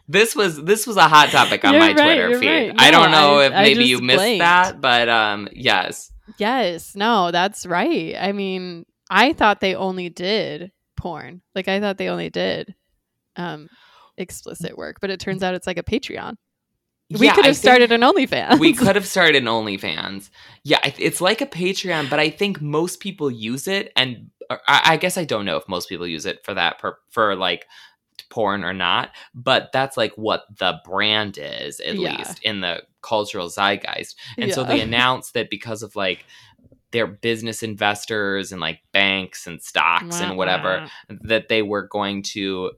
This 0.09 0.37
was 0.37 0.63
this 0.63 0.87
was 0.87 0.97
a 0.97 1.09
hot 1.09 1.31
topic 1.31 1.65
on 1.65 1.73
you're 1.73 1.81
my 1.81 1.93
right, 1.93 1.97
Twitter 1.97 2.39
feed. 2.39 2.49
Right. 2.49 2.75
No, 2.75 2.83
I 2.83 2.91
don't 2.91 3.11
know 3.11 3.39
I, 3.39 3.45
if 3.47 3.53
maybe 3.53 3.85
you 3.85 4.01
missed 4.01 4.19
blanked. 4.19 4.41
that, 4.41 4.81
but 4.81 5.09
um, 5.09 5.49
yes, 5.53 6.13
yes, 6.39 6.95
no, 6.95 7.31
that's 7.31 7.67
right. 7.67 8.15
I 8.19 8.33
mean, 8.33 8.87
I 9.11 9.33
thought 9.33 9.61
they 9.61 9.75
only 9.75 10.11
did 10.11 10.73
porn. 10.97 11.43
Like 11.55 11.69
I 11.69 11.81
thought 11.81 11.99
they 11.99 12.09
only 12.09 12.31
did 12.31 12.75
um 13.37 13.69
explicit 14.17 14.77
work, 14.77 14.99
but 15.01 15.11
it 15.11 15.21
turns 15.21 15.43
out 15.43 15.55
it's 15.55 15.67
like 15.67 15.79
a 15.79 15.83
Patreon. 15.83 16.37
We 17.11 17.27
yeah, 17.27 17.35
could 17.35 17.45
have 17.45 17.57
started 17.57 17.93
an 17.93 18.01
OnlyFans. 18.01 18.59
we 18.59 18.73
could 18.73 18.95
have 18.97 19.07
started 19.07 19.37
an 19.37 19.45
OnlyFans. 19.45 20.31
Yeah, 20.65 20.79
it's 20.99 21.21
like 21.21 21.41
a 21.41 21.47
Patreon, 21.47 22.09
but 22.09 22.19
I 22.19 22.31
think 22.31 22.61
most 22.61 23.01
people 23.01 23.31
use 23.31 23.69
it, 23.69 23.93
and 23.97 24.31
I 24.67 24.97
guess 24.97 25.17
I 25.17 25.25
don't 25.25 25.45
know 25.45 25.57
if 25.57 25.69
most 25.69 25.89
people 25.89 26.07
use 26.07 26.27
it 26.27 26.45
for 26.45 26.55
that 26.55 26.79
per, 26.79 26.97
for 27.11 27.37
like 27.37 27.67
porn 28.31 28.65
or 28.65 28.73
not, 28.73 29.11
but 29.35 29.71
that's 29.73 29.97
like 29.97 30.13
what 30.17 30.45
the 30.59 30.81
brand 30.85 31.39
is, 31.41 31.81
at 31.81 31.97
yeah. 31.97 32.17
least 32.17 32.41
in 32.43 32.61
the 32.61 32.83
cultural 33.03 33.49
zeitgeist. 33.49 34.15
And 34.39 34.49
yeah. 34.49 34.55
so 34.55 34.65
they 34.65 34.81
announced 34.83 35.35
that 35.35 35.51
because 35.51 35.83
of 35.83 35.97
like 35.97 36.25
their 36.93 37.07
business 37.07 37.63
investors 37.63 38.53
and 38.53 38.61
like 38.61 38.81
banks 38.93 39.47
and 39.47 39.61
stocks 39.61 40.21
and 40.21 40.37
whatever, 40.37 40.89
that 41.09 41.49
they 41.49 41.61
were 41.61 41.89
going 41.89 42.23
to 42.23 42.71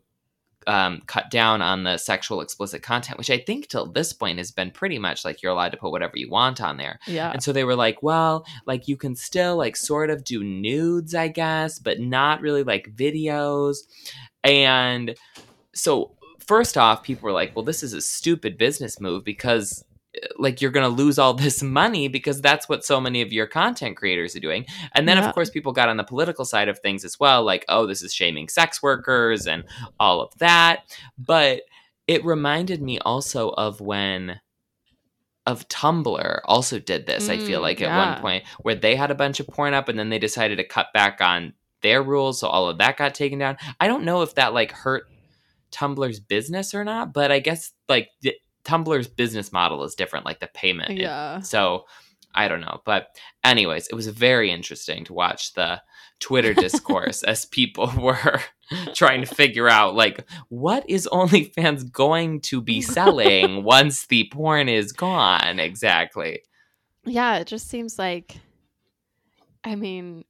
um, 0.66 1.00
cut 1.06 1.30
down 1.30 1.62
on 1.62 1.84
the 1.84 1.96
sexual 1.96 2.40
explicit 2.40 2.82
content, 2.82 3.18
which 3.18 3.30
I 3.30 3.38
think 3.38 3.68
till 3.68 3.86
this 3.86 4.12
point 4.12 4.38
has 4.38 4.50
been 4.50 4.70
pretty 4.70 4.98
much 4.98 5.24
like 5.24 5.42
you're 5.42 5.52
allowed 5.52 5.70
to 5.72 5.76
put 5.76 5.92
whatever 5.92 6.16
you 6.16 6.28
want 6.28 6.60
on 6.60 6.76
there. 6.76 6.98
Yeah. 7.06 7.30
And 7.30 7.42
so 7.42 7.52
they 7.52 7.64
were 7.64 7.76
like, 7.76 8.02
well, 8.02 8.44
like 8.66 8.88
you 8.88 8.96
can 8.96 9.14
still 9.14 9.56
like 9.56 9.76
sort 9.76 10.10
of 10.10 10.24
do 10.24 10.42
nudes, 10.42 11.14
I 11.14 11.28
guess, 11.28 11.78
but 11.78 12.00
not 12.00 12.40
really 12.40 12.64
like 12.64 12.94
videos. 12.96 13.76
And 14.46 15.16
so 15.74 16.12
first 16.46 16.78
off, 16.78 17.02
people 17.02 17.26
were 17.26 17.32
like, 17.32 17.54
well, 17.54 17.64
this 17.64 17.82
is 17.82 17.92
a 17.92 18.00
stupid 18.00 18.56
business 18.56 19.00
move 19.00 19.24
because 19.24 19.84
like 20.38 20.62
you're 20.62 20.70
going 20.70 20.88
to 20.88 21.02
lose 21.02 21.18
all 21.18 21.34
this 21.34 21.62
money 21.62 22.08
because 22.08 22.40
that's 22.40 22.68
what 22.68 22.84
so 22.84 23.00
many 23.00 23.22
of 23.22 23.32
your 23.32 23.46
content 23.46 23.96
creators 23.96 24.34
are 24.36 24.40
doing. 24.40 24.64
And 24.94 25.08
then 25.08 25.18
yeah. 25.18 25.28
of 25.28 25.34
course 25.34 25.50
people 25.50 25.72
got 25.72 25.88
on 25.88 25.96
the 25.96 26.04
political 26.04 26.44
side 26.44 26.68
of 26.68 26.78
things 26.78 27.04
as 27.04 27.18
well 27.20 27.42
like 27.44 27.64
oh 27.68 27.86
this 27.86 28.02
is 28.02 28.14
shaming 28.14 28.48
sex 28.48 28.82
workers 28.82 29.46
and 29.46 29.64
all 30.00 30.20
of 30.20 30.32
that. 30.38 30.84
But 31.18 31.62
it 32.06 32.24
reminded 32.24 32.80
me 32.80 32.98
also 33.00 33.50
of 33.50 33.80
when 33.80 34.40
of 35.44 35.68
Tumblr 35.68 36.40
also 36.44 36.80
did 36.80 37.06
this, 37.06 37.28
mm, 37.28 37.30
I 37.30 37.38
feel 37.38 37.60
mm, 37.60 37.62
like 37.62 37.80
at 37.80 37.88
yeah. 37.88 38.12
one 38.12 38.20
point 38.20 38.44
where 38.62 38.74
they 38.74 38.96
had 38.96 39.12
a 39.12 39.14
bunch 39.14 39.38
of 39.38 39.46
porn 39.46 39.74
up 39.74 39.88
and 39.88 39.96
then 39.96 40.08
they 40.08 40.18
decided 40.18 40.56
to 40.56 40.64
cut 40.64 40.88
back 40.92 41.20
on 41.20 41.52
their 41.86 42.02
rules 42.02 42.40
so 42.40 42.48
all 42.48 42.68
of 42.68 42.78
that 42.78 42.96
got 42.96 43.14
taken 43.14 43.38
down. 43.38 43.56
I 43.80 43.86
don't 43.86 44.04
know 44.04 44.22
if 44.22 44.34
that 44.34 44.52
like 44.52 44.72
hurt 44.72 45.04
Tumblr's 45.70 46.20
business 46.20 46.74
or 46.74 46.84
not, 46.84 47.12
but 47.12 47.30
I 47.30 47.38
guess 47.38 47.72
like 47.88 48.10
Tumblr's 48.64 49.08
business 49.08 49.52
model 49.52 49.84
is 49.84 49.94
different, 49.94 50.26
like 50.26 50.40
the 50.40 50.48
payment. 50.48 50.98
Yeah. 50.98 51.40
So 51.40 51.84
I 52.36 52.48
don't 52.48 52.60
know. 52.60 52.82
But, 52.84 53.16
anyways, 53.42 53.88
it 53.88 53.94
was 53.94 54.06
very 54.08 54.50
interesting 54.50 55.04
to 55.04 55.14
watch 55.14 55.54
the 55.54 55.80
Twitter 56.20 56.52
discourse 56.52 57.22
as 57.22 57.46
people 57.46 57.90
were 57.98 58.40
trying 58.94 59.22
to 59.22 59.34
figure 59.34 59.68
out, 59.68 59.94
like, 59.94 60.24
what 60.48 60.88
is 60.88 61.08
OnlyFans 61.10 61.90
going 61.90 62.42
to 62.42 62.60
be 62.60 62.82
selling 62.82 63.64
once 63.64 64.06
the 64.06 64.28
porn 64.30 64.68
is 64.68 64.92
gone 64.92 65.58
exactly? 65.58 66.42
Yeah, 67.04 67.38
it 67.38 67.46
just 67.46 67.68
seems 67.68 67.98
like, 67.98 68.36
I 69.64 69.74
mean, 69.74 70.24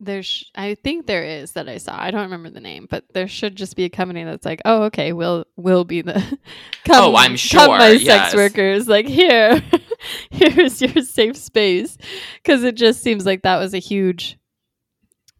there's 0.00 0.50
I 0.54 0.74
think 0.74 1.06
there 1.06 1.24
is 1.24 1.52
that 1.52 1.68
I 1.68 1.78
saw. 1.78 2.00
I 2.00 2.10
don't 2.10 2.22
remember 2.22 2.50
the 2.50 2.60
name, 2.60 2.86
but 2.88 3.04
there 3.12 3.26
should 3.26 3.56
just 3.56 3.76
be 3.76 3.84
a 3.84 3.90
company 3.90 4.24
that's 4.24 4.44
like, 4.44 4.62
oh, 4.64 4.84
okay, 4.84 5.12
we'll 5.12 5.44
we'll 5.56 5.84
be 5.84 6.02
the 6.02 6.14
come, 6.84 7.14
oh, 7.14 7.16
I'm 7.16 7.36
sure, 7.36 7.60
come 7.60 7.78
my 7.78 7.90
yes. 7.90 8.04
sex 8.04 8.34
workers. 8.34 8.88
Like 8.88 9.06
here, 9.06 9.62
here's 10.30 10.80
your 10.80 11.02
safe 11.02 11.36
space, 11.36 11.98
because 12.42 12.62
it 12.62 12.76
just 12.76 13.02
seems 13.02 13.26
like 13.26 13.42
that 13.42 13.58
was 13.58 13.74
a 13.74 13.78
huge, 13.78 14.38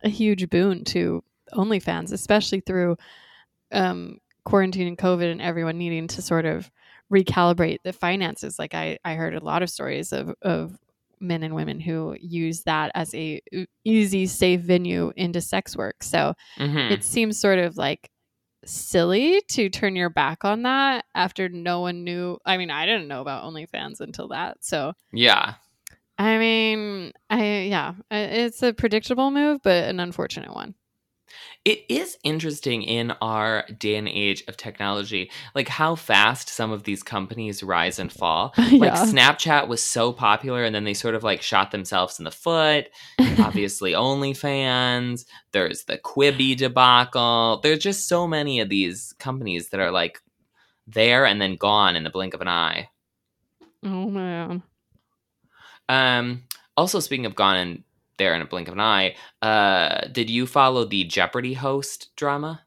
a 0.02 0.08
huge 0.08 0.50
boon 0.50 0.84
to 0.86 1.22
OnlyFans, 1.52 2.12
especially 2.12 2.60
through 2.60 2.96
um, 3.70 4.18
quarantine 4.44 4.88
and 4.88 4.98
COVID, 4.98 5.30
and 5.30 5.40
everyone 5.40 5.78
needing 5.78 6.08
to 6.08 6.22
sort 6.22 6.46
of 6.46 6.70
recalibrate 7.12 7.78
the 7.84 7.92
finances. 7.92 8.58
Like 8.58 8.74
I 8.74 8.98
I 9.04 9.14
heard 9.14 9.34
a 9.34 9.44
lot 9.44 9.62
of 9.62 9.70
stories 9.70 10.12
of 10.12 10.34
of 10.42 10.76
men 11.20 11.42
and 11.42 11.54
women 11.54 11.80
who 11.80 12.16
use 12.20 12.62
that 12.62 12.90
as 12.94 13.14
a 13.14 13.40
easy 13.84 14.26
safe 14.26 14.60
venue 14.60 15.12
into 15.16 15.40
sex 15.40 15.76
work. 15.76 16.02
So 16.02 16.34
mm-hmm. 16.58 16.92
it 16.92 17.04
seems 17.04 17.40
sort 17.40 17.58
of 17.58 17.76
like 17.76 18.10
silly 18.64 19.40
to 19.48 19.68
turn 19.68 19.96
your 19.96 20.10
back 20.10 20.44
on 20.44 20.62
that 20.62 21.04
after 21.14 21.48
no 21.48 21.80
one 21.80 22.04
knew 22.04 22.36
i 22.44 22.56
mean 22.56 22.70
i 22.70 22.84
didn't 22.86 23.08
know 23.08 23.20
about 23.20 23.44
onlyfans 23.44 24.00
until 24.00 24.28
that 24.28 24.56
so 24.60 24.92
yeah. 25.12 25.54
I 26.18 26.38
mean 26.38 27.12
i 27.30 27.60
yeah 27.60 27.94
it's 28.10 28.62
a 28.62 28.72
predictable 28.72 29.30
move 29.30 29.60
but 29.62 29.84
an 29.84 30.00
unfortunate 30.00 30.52
one 30.52 30.74
it 31.64 31.84
is 31.88 32.16
interesting 32.24 32.82
in 32.82 33.12
our 33.20 33.64
day 33.78 33.96
and 33.96 34.08
age 34.08 34.42
of 34.48 34.56
technology, 34.56 35.30
like 35.54 35.68
how 35.68 35.94
fast 35.94 36.48
some 36.48 36.70
of 36.70 36.84
these 36.84 37.02
companies 37.02 37.62
rise 37.62 37.98
and 37.98 38.12
fall. 38.12 38.54
yeah. 38.58 38.78
Like 38.78 38.92
Snapchat 38.94 39.68
was 39.68 39.82
so 39.82 40.12
popular 40.12 40.64
and 40.64 40.74
then 40.74 40.84
they 40.84 40.94
sort 40.94 41.14
of 41.14 41.22
like 41.22 41.42
shot 41.42 41.70
themselves 41.70 42.18
in 42.18 42.24
the 42.24 42.30
foot. 42.30 42.88
Obviously, 43.38 43.92
OnlyFans, 43.92 45.24
there's 45.52 45.84
the 45.84 45.98
Quibi 45.98 46.56
debacle. 46.56 47.60
There's 47.62 47.80
just 47.80 48.08
so 48.08 48.26
many 48.26 48.60
of 48.60 48.68
these 48.68 49.14
companies 49.18 49.68
that 49.70 49.80
are 49.80 49.90
like 49.90 50.22
there 50.86 51.26
and 51.26 51.40
then 51.40 51.56
gone 51.56 51.96
in 51.96 52.04
the 52.04 52.10
blink 52.10 52.34
of 52.34 52.40
an 52.40 52.48
eye. 52.48 52.88
Oh 53.84 54.08
man. 54.08 54.62
Um 55.88 56.44
also 56.76 57.00
speaking 57.00 57.26
of 57.26 57.34
gone 57.34 57.56
in 57.56 57.84
there 58.18 58.34
in 58.34 58.42
a 58.42 58.46
blink 58.46 58.68
of 58.68 58.74
an 58.74 58.80
eye. 58.80 59.14
Uh, 59.40 60.06
did 60.12 60.28
you 60.28 60.46
follow 60.46 60.84
the 60.84 61.04
Jeopardy 61.04 61.54
host 61.54 62.10
drama? 62.16 62.62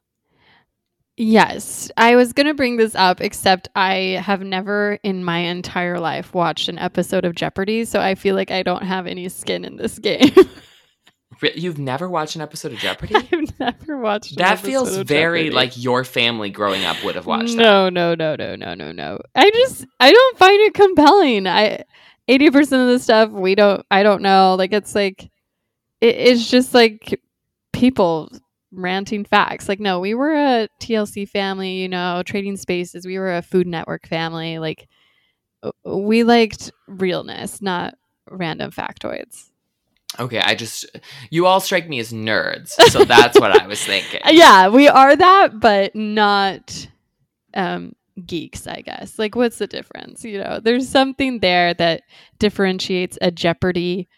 Yes, 1.18 1.92
I 1.98 2.16
was 2.16 2.34
going 2.34 2.48
to 2.48 2.54
bring 2.54 2.78
this 2.78 2.96
up, 2.96 3.22
except 3.22 3.68
I 3.76 4.20
have 4.24 4.42
never 4.42 4.98
in 5.04 5.24
my 5.24 5.40
entire 5.40 6.00
life 6.00 6.34
watched 6.34 6.68
an 6.68 6.80
episode 6.80 7.26
of 7.26 7.36
Jeopardy, 7.36 7.86
so 7.86 8.00
I 8.00 8.16
feel 8.16 8.34
like 8.36 8.50
I 8.50 8.64
don't 8.64 8.84
have 8.84 9.06
any 9.06 9.30
skin 9.30 9.64
in 9.66 9.76
this 9.76 10.00
game. 10.00 10.32
You've 11.56 11.80
never 11.80 12.08
watched 12.08 12.36
an 12.36 12.42
episode 12.42 12.72
of 12.72 12.78
Jeopardy? 12.78 13.16
I've 13.32 13.60
never 13.60 13.98
watched. 13.98 14.38
Jeopardy. 14.38 14.44
That 14.44 14.60
feels 14.60 14.96
very 14.98 15.46
Jeopardy. 15.46 15.56
like 15.56 15.84
your 15.84 16.04
family 16.04 16.50
growing 16.50 16.86
up 16.86 17.04
would 17.04 17.16
have 17.16 17.26
watched. 17.26 17.56
No, 17.56 17.86
that. 17.86 17.92
no, 17.92 18.14
no, 18.16 18.36
no, 18.36 18.56
no, 18.56 18.74
no, 18.76 18.92
no. 18.92 19.20
I 19.36 19.50
just 19.50 19.86
I 20.00 20.12
don't 20.12 20.38
find 20.38 20.60
it 20.62 20.74
compelling. 20.76 21.48
I 21.48 21.84
eighty 22.28 22.52
percent 22.52 22.84
of 22.84 22.88
the 22.90 23.00
stuff 23.00 23.32
we 23.32 23.56
don't. 23.56 23.84
I 23.90 24.04
don't 24.04 24.22
know. 24.22 24.56
Like 24.56 24.72
it's 24.72 24.94
like 24.94 25.31
it, 26.02 26.16
it's 26.16 26.50
just 26.50 26.74
like 26.74 27.22
people 27.74 28.30
ranting 28.72 29.26
facts. 29.26 29.70
Like, 29.70 29.80
no, 29.80 30.00
we 30.00 30.14
were 30.14 30.34
a 30.34 30.68
TLC 30.82 31.28
family, 31.28 31.74
you 31.74 31.90
know, 31.90 32.24
trading 32.26 32.58
spaces. 32.58 33.06
We 33.06 33.18
were 33.18 33.36
a 33.36 33.42
Food 33.42 33.68
Network 33.68 34.08
family. 34.08 34.60
Like, 34.60 34.88
we 35.86 36.24
liked 36.24 36.72
realness, 36.88 37.62
not 37.62 37.96
random 38.30 38.72
factoids. 38.72 39.50
Okay, 40.20 40.40
I 40.40 40.56
just 40.56 40.86
you 41.30 41.46
all 41.46 41.62
strike 41.62 41.88
me 41.88 42.00
as 42.00 42.12
nerds, 42.12 42.70
so 42.90 43.06
that's 43.06 43.40
what 43.40 43.58
I 43.62 43.66
was 43.68 43.84
thinking. 43.84 44.20
Yeah, 44.32 44.68
we 44.68 44.88
are 44.90 45.16
that, 45.16 45.60
but 45.60 45.96
not 45.96 46.88
um 47.54 47.94
geeks, 48.26 48.68
I 48.68 48.82
guess. 48.82 49.18
Like 49.18 49.36
what's 49.36 49.58
the 49.58 49.68
difference? 49.68 50.26
You 50.26 50.40
know, 50.40 50.60
there's 50.62 50.90
something 50.90 51.40
there 51.40 51.74
that 51.76 52.04
differentiates 52.40 53.18
a 53.22 53.32
Jeopardy 53.32 54.10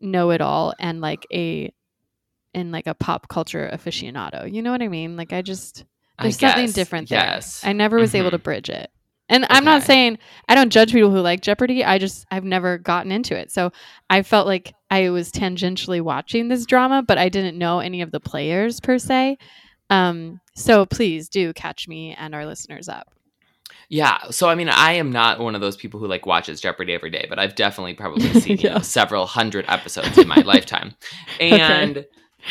know 0.00 0.30
it 0.30 0.40
all 0.40 0.74
and 0.78 1.00
like 1.00 1.26
a 1.32 1.72
in 2.54 2.72
like 2.72 2.86
a 2.86 2.94
pop 2.94 3.28
culture 3.28 3.68
aficionado. 3.72 4.50
You 4.52 4.62
know 4.62 4.70
what 4.72 4.82
I 4.82 4.88
mean? 4.88 5.16
Like 5.16 5.32
I 5.32 5.42
just 5.42 5.84
there's 6.20 6.42
I 6.42 6.48
something 6.50 6.72
different 6.72 7.08
there. 7.08 7.18
yes. 7.20 7.62
I 7.64 7.72
never 7.72 7.98
was 7.98 8.14
able 8.14 8.28
Mhm. 8.28 8.32
to 8.32 8.38
bridge 8.38 8.70
it. 8.70 8.90
And 9.28 9.46
I'm 9.50 9.64
not 9.64 9.82
saying 9.82 10.18
I 10.48 10.54
don't 10.54 10.70
judge 10.72 10.92
people 10.92 11.10
who 11.10 11.20
like 11.20 11.42
Jeopardy. 11.42 11.84
I 11.84 11.98
just 11.98 12.26
I've 12.30 12.44
never 12.44 12.78
gotten 12.78 13.12
into 13.12 13.38
it. 13.38 13.50
So 13.52 13.70
I 14.08 14.22
felt 14.22 14.46
like 14.46 14.72
I 14.90 15.10
was 15.10 15.30
tangentially 15.30 16.00
watching 16.00 16.48
this 16.48 16.64
drama, 16.64 17.02
but 17.02 17.18
I 17.18 17.28
didn't 17.28 17.58
know 17.58 17.80
any 17.80 18.00
of 18.00 18.10
the 18.10 18.20
players 18.20 18.80
per 18.80 18.98
se. 18.98 19.36
Um, 19.90 20.40
so 20.54 20.86
please 20.86 21.28
do 21.28 21.52
catch 21.52 21.86
me 21.88 22.14
and 22.18 22.34
our 22.34 22.46
listeners 22.46 22.88
up. 22.88 23.08
Yeah, 23.88 24.18
so 24.30 24.48
I 24.48 24.54
mean, 24.54 24.68
I 24.68 24.92
am 24.92 25.10
not 25.10 25.40
one 25.40 25.54
of 25.54 25.60
those 25.60 25.76
people 25.76 25.98
who 25.98 26.06
like 26.06 26.26
watches 26.26 26.60
Jeopardy 26.60 26.92
every 26.92 27.10
day, 27.10 27.26
but 27.28 27.38
I've 27.38 27.54
definitely 27.54 27.94
probably 27.94 28.28
seen 28.40 28.58
you 28.58 28.70
know, 28.70 28.80
several 28.80 29.26
hundred 29.26 29.64
episodes 29.68 30.18
in 30.18 30.28
my 30.28 30.42
lifetime. 30.42 30.94
And 31.40 32.04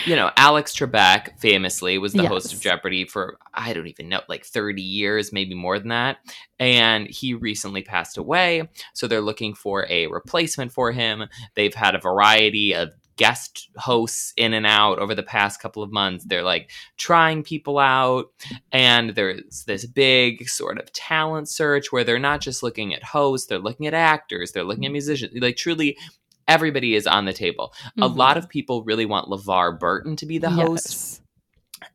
you 0.05 0.15
know, 0.15 0.31
Alex 0.37 0.75
Trebek 0.75 1.39
famously 1.39 1.97
was 1.97 2.13
the 2.13 2.27
host 2.27 2.53
of 2.53 2.61
Jeopardy 2.61 3.05
for 3.05 3.37
I 3.53 3.73
don't 3.73 3.87
even 3.87 4.09
know, 4.09 4.21
like 4.27 4.45
30 4.45 4.81
years, 4.81 5.33
maybe 5.33 5.55
more 5.55 5.79
than 5.79 5.89
that. 5.89 6.17
And 6.59 7.07
he 7.07 7.33
recently 7.33 7.81
passed 7.81 8.17
away, 8.17 8.69
so 8.93 9.07
they're 9.07 9.21
looking 9.21 9.53
for 9.53 9.87
a 9.89 10.07
replacement 10.07 10.71
for 10.71 10.91
him. 10.91 11.23
They've 11.55 11.73
had 11.73 11.95
a 11.95 11.99
variety 11.99 12.73
of 12.73 12.91
guest 13.17 13.69
hosts 13.77 14.33
in 14.37 14.53
and 14.53 14.65
out 14.65 14.99
over 14.99 15.13
the 15.13 15.23
past 15.23 15.59
couple 15.59 15.83
of 15.83 15.91
months. 15.91 16.23
They're 16.25 16.43
like 16.43 16.69
trying 16.97 17.43
people 17.43 17.79
out 17.79 18.27
and 18.71 19.09
there's 19.15 19.65
this 19.65 19.85
big 19.85 20.47
sort 20.47 20.77
of 20.79 20.91
talent 20.93 21.49
search 21.49 21.91
where 21.91 22.03
they're 22.03 22.19
not 22.19 22.41
just 22.41 22.63
looking 22.63 22.93
at 22.93 23.03
hosts, 23.03 23.47
they're 23.47 23.59
looking 23.59 23.87
at 23.87 23.93
actors, 23.93 24.51
they're 24.51 24.63
looking 24.63 24.85
at 24.85 24.91
musicians. 24.91 25.33
Like 25.41 25.57
truly 25.57 25.97
everybody 26.47 26.95
is 26.95 27.05
on 27.05 27.25
the 27.25 27.33
table. 27.33 27.73
A 27.97 28.07
Mhm. 28.07 28.15
lot 28.15 28.37
of 28.37 28.47
people 28.47 28.83
really 28.83 29.05
want 29.05 29.27
LeVar 29.29 29.79
Burton 29.79 30.15
to 30.15 30.25
be 30.25 30.37
the 30.37 30.49
host, 30.49 30.87
Yes. 30.87 31.21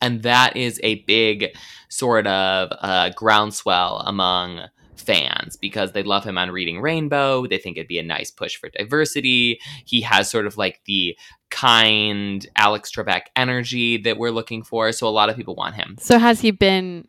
and 0.02 0.22
that 0.24 0.56
is 0.56 0.78
a 0.82 0.96
big 1.04 1.56
sort 1.88 2.26
of 2.26 2.68
uh, 2.80 3.10
groundswell 3.16 4.02
among 4.06 4.60
fans 5.02 5.56
because 5.56 5.92
they 5.92 6.02
love 6.02 6.24
him 6.24 6.38
on 6.38 6.50
Reading 6.50 6.80
Rainbow. 6.80 7.46
They 7.46 7.58
think 7.58 7.76
it'd 7.76 7.88
be 7.88 7.98
a 7.98 8.02
nice 8.02 8.30
push 8.30 8.56
for 8.56 8.68
diversity. 8.70 9.60
He 9.84 10.00
has 10.02 10.30
sort 10.30 10.46
of 10.46 10.56
like 10.56 10.80
the 10.86 11.16
kind 11.50 12.46
Alex 12.56 12.90
Trebek 12.90 13.22
energy 13.36 13.98
that 13.98 14.18
we're 14.18 14.30
looking 14.30 14.62
for, 14.62 14.92
so 14.92 15.06
a 15.06 15.10
lot 15.10 15.28
of 15.28 15.36
people 15.36 15.54
want 15.54 15.74
him. 15.74 15.96
So 15.98 16.18
has 16.18 16.40
he 16.40 16.50
been 16.50 17.06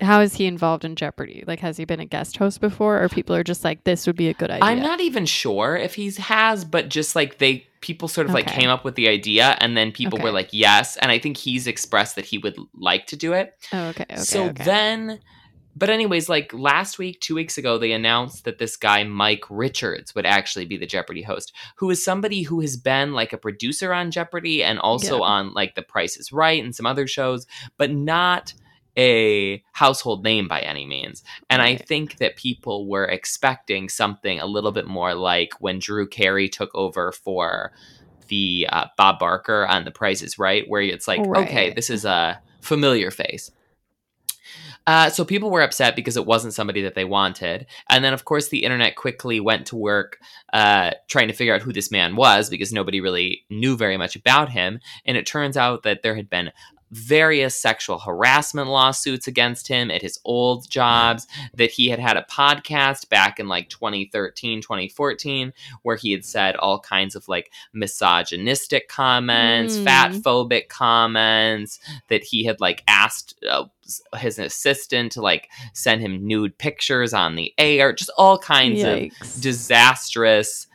how 0.00 0.20
is 0.20 0.34
he 0.34 0.46
involved 0.46 0.84
in 0.84 0.94
Jeopardy? 0.94 1.42
Like 1.46 1.58
has 1.60 1.76
he 1.76 1.84
been 1.84 2.00
a 2.00 2.06
guest 2.06 2.36
host 2.36 2.60
before 2.60 3.02
or 3.02 3.08
people 3.08 3.34
are 3.34 3.42
just 3.42 3.64
like 3.64 3.82
this 3.84 4.06
would 4.06 4.16
be 4.16 4.28
a 4.28 4.34
good 4.34 4.50
idea? 4.50 4.64
I'm 4.64 4.80
not 4.80 5.00
even 5.00 5.26
sure 5.26 5.76
if 5.76 5.94
he's 5.94 6.16
has, 6.18 6.64
but 6.64 6.88
just 6.88 7.16
like 7.16 7.38
they 7.38 7.66
people 7.80 8.08
sort 8.08 8.26
of 8.26 8.34
like 8.34 8.46
came 8.46 8.68
up 8.68 8.84
with 8.84 8.94
the 8.94 9.08
idea 9.08 9.56
and 9.60 9.76
then 9.76 9.92
people 9.92 10.18
were 10.18 10.30
like 10.30 10.50
yes, 10.52 10.96
and 10.98 11.10
I 11.10 11.18
think 11.18 11.36
he's 11.36 11.66
expressed 11.66 12.16
that 12.16 12.24
he 12.24 12.38
would 12.38 12.56
like 12.74 13.06
to 13.08 13.16
do 13.16 13.32
it. 13.32 13.54
Oh, 13.72 13.88
okay, 13.88 14.04
okay. 14.04 14.16
so 14.16 14.44
okay. 14.46 14.64
then 14.64 15.20
but 15.78 15.90
anyways, 15.90 16.28
like 16.28 16.52
last 16.52 16.98
week, 16.98 17.20
two 17.20 17.34
weeks 17.36 17.56
ago, 17.56 17.78
they 17.78 17.92
announced 17.92 18.44
that 18.44 18.58
this 18.58 18.76
guy, 18.76 19.04
Mike 19.04 19.44
Richards, 19.48 20.14
would 20.14 20.26
actually 20.26 20.64
be 20.64 20.76
the 20.76 20.86
Jeopardy 20.86 21.22
host, 21.22 21.52
who 21.76 21.88
is 21.90 22.04
somebody 22.04 22.42
who 22.42 22.60
has 22.60 22.76
been 22.76 23.12
like 23.12 23.32
a 23.32 23.38
producer 23.38 23.92
on 23.92 24.10
Jeopardy 24.10 24.64
and 24.64 24.78
also 24.80 25.18
Yeah. 25.18 25.24
on 25.24 25.52
like 25.54 25.74
The 25.76 25.82
Price 25.82 26.16
is 26.16 26.32
Right 26.32 26.62
and 26.62 26.74
some 26.74 26.86
other 26.86 27.06
shows, 27.06 27.46
but 27.76 27.92
not 27.92 28.54
a 28.96 29.62
household 29.72 30.24
name 30.24 30.48
by 30.48 30.58
any 30.60 30.84
means. 30.84 31.22
And 31.48 31.62
I 31.62 31.76
think 31.76 32.16
that 32.18 32.34
people 32.34 32.88
were 32.88 33.04
expecting 33.04 33.88
something 33.88 34.40
a 34.40 34.46
little 34.46 34.72
bit 34.72 34.86
more 34.86 35.14
like 35.14 35.52
when 35.60 35.78
Drew 35.78 36.08
Carey 36.08 36.48
took 36.48 36.74
over 36.74 37.12
for 37.12 37.72
the 38.26 38.66
uh, 38.70 38.86
Bob 38.96 39.20
Barker 39.20 39.64
on 39.66 39.84
The 39.84 39.92
Price 39.92 40.22
is 40.22 40.38
Right, 40.38 40.64
where 40.68 40.82
it's 40.82 41.06
like, 41.06 41.20
okay, 41.42 41.72
this 41.72 41.90
is 41.90 42.04
a 42.04 42.40
familiar 42.60 43.12
face. 43.12 43.52
Uh, 44.88 45.10
so 45.10 45.22
people 45.22 45.50
were 45.50 45.60
upset 45.60 45.94
because 45.94 46.16
it 46.16 46.24
wasn't 46.24 46.54
somebody 46.54 46.80
that 46.80 46.94
they 46.94 47.04
wanted, 47.04 47.66
and 47.90 48.02
then 48.02 48.14
of 48.14 48.24
course 48.24 48.48
the 48.48 48.64
internet 48.64 48.96
quickly 48.96 49.38
went 49.38 49.66
to 49.66 49.76
work 49.76 50.18
uh, 50.54 50.92
trying 51.08 51.28
to 51.28 51.34
figure 51.34 51.54
out 51.54 51.60
who 51.60 51.74
this 51.74 51.90
man 51.90 52.16
was 52.16 52.48
because 52.48 52.72
nobody 52.72 52.98
really 52.98 53.44
knew 53.50 53.76
very 53.76 53.98
much 53.98 54.16
about 54.16 54.48
him. 54.48 54.80
And 55.04 55.18
it 55.18 55.26
turns 55.26 55.58
out 55.58 55.82
that 55.82 56.02
there 56.02 56.16
had 56.16 56.30
been 56.30 56.52
various 56.90 57.54
sexual 57.54 57.98
harassment 57.98 58.68
lawsuits 58.68 59.26
against 59.26 59.68
him 59.68 59.90
at 59.90 60.02
his 60.02 60.18
old 60.24 60.68
jobs 60.70 61.26
that 61.54 61.70
he 61.70 61.88
had 61.90 61.98
had 61.98 62.16
a 62.16 62.26
podcast 62.30 63.08
back 63.08 63.38
in 63.38 63.46
like 63.48 63.68
2013 63.68 64.62
2014 64.62 65.52
where 65.82 65.96
he 65.96 66.12
had 66.12 66.24
said 66.24 66.56
all 66.56 66.80
kinds 66.80 67.14
of 67.14 67.28
like 67.28 67.50
misogynistic 67.72 68.88
comments 68.88 69.76
Mm. 69.76 69.84
fat 69.84 70.12
phobic 70.12 70.68
comments 70.68 71.78
that 72.08 72.24
he 72.24 72.44
had 72.44 72.60
like 72.60 72.82
asked 72.88 73.34
uh, 73.48 73.64
his 74.16 74.38
assistant 74.38 75.12
to 75.12 75.20
like 75.20 75.48
send 75.72 76.00
him 76.00 76.26
nude 76.26 76.56
pictures 76.58 77.12
on 77.12 77.34
the 77.36 77.52
air 77.58 77.92
just 77.92 78.10
all 78.16 78.38
kinds 78.38 78.82
of 78.82 79.40
disastrous 79.40 80.66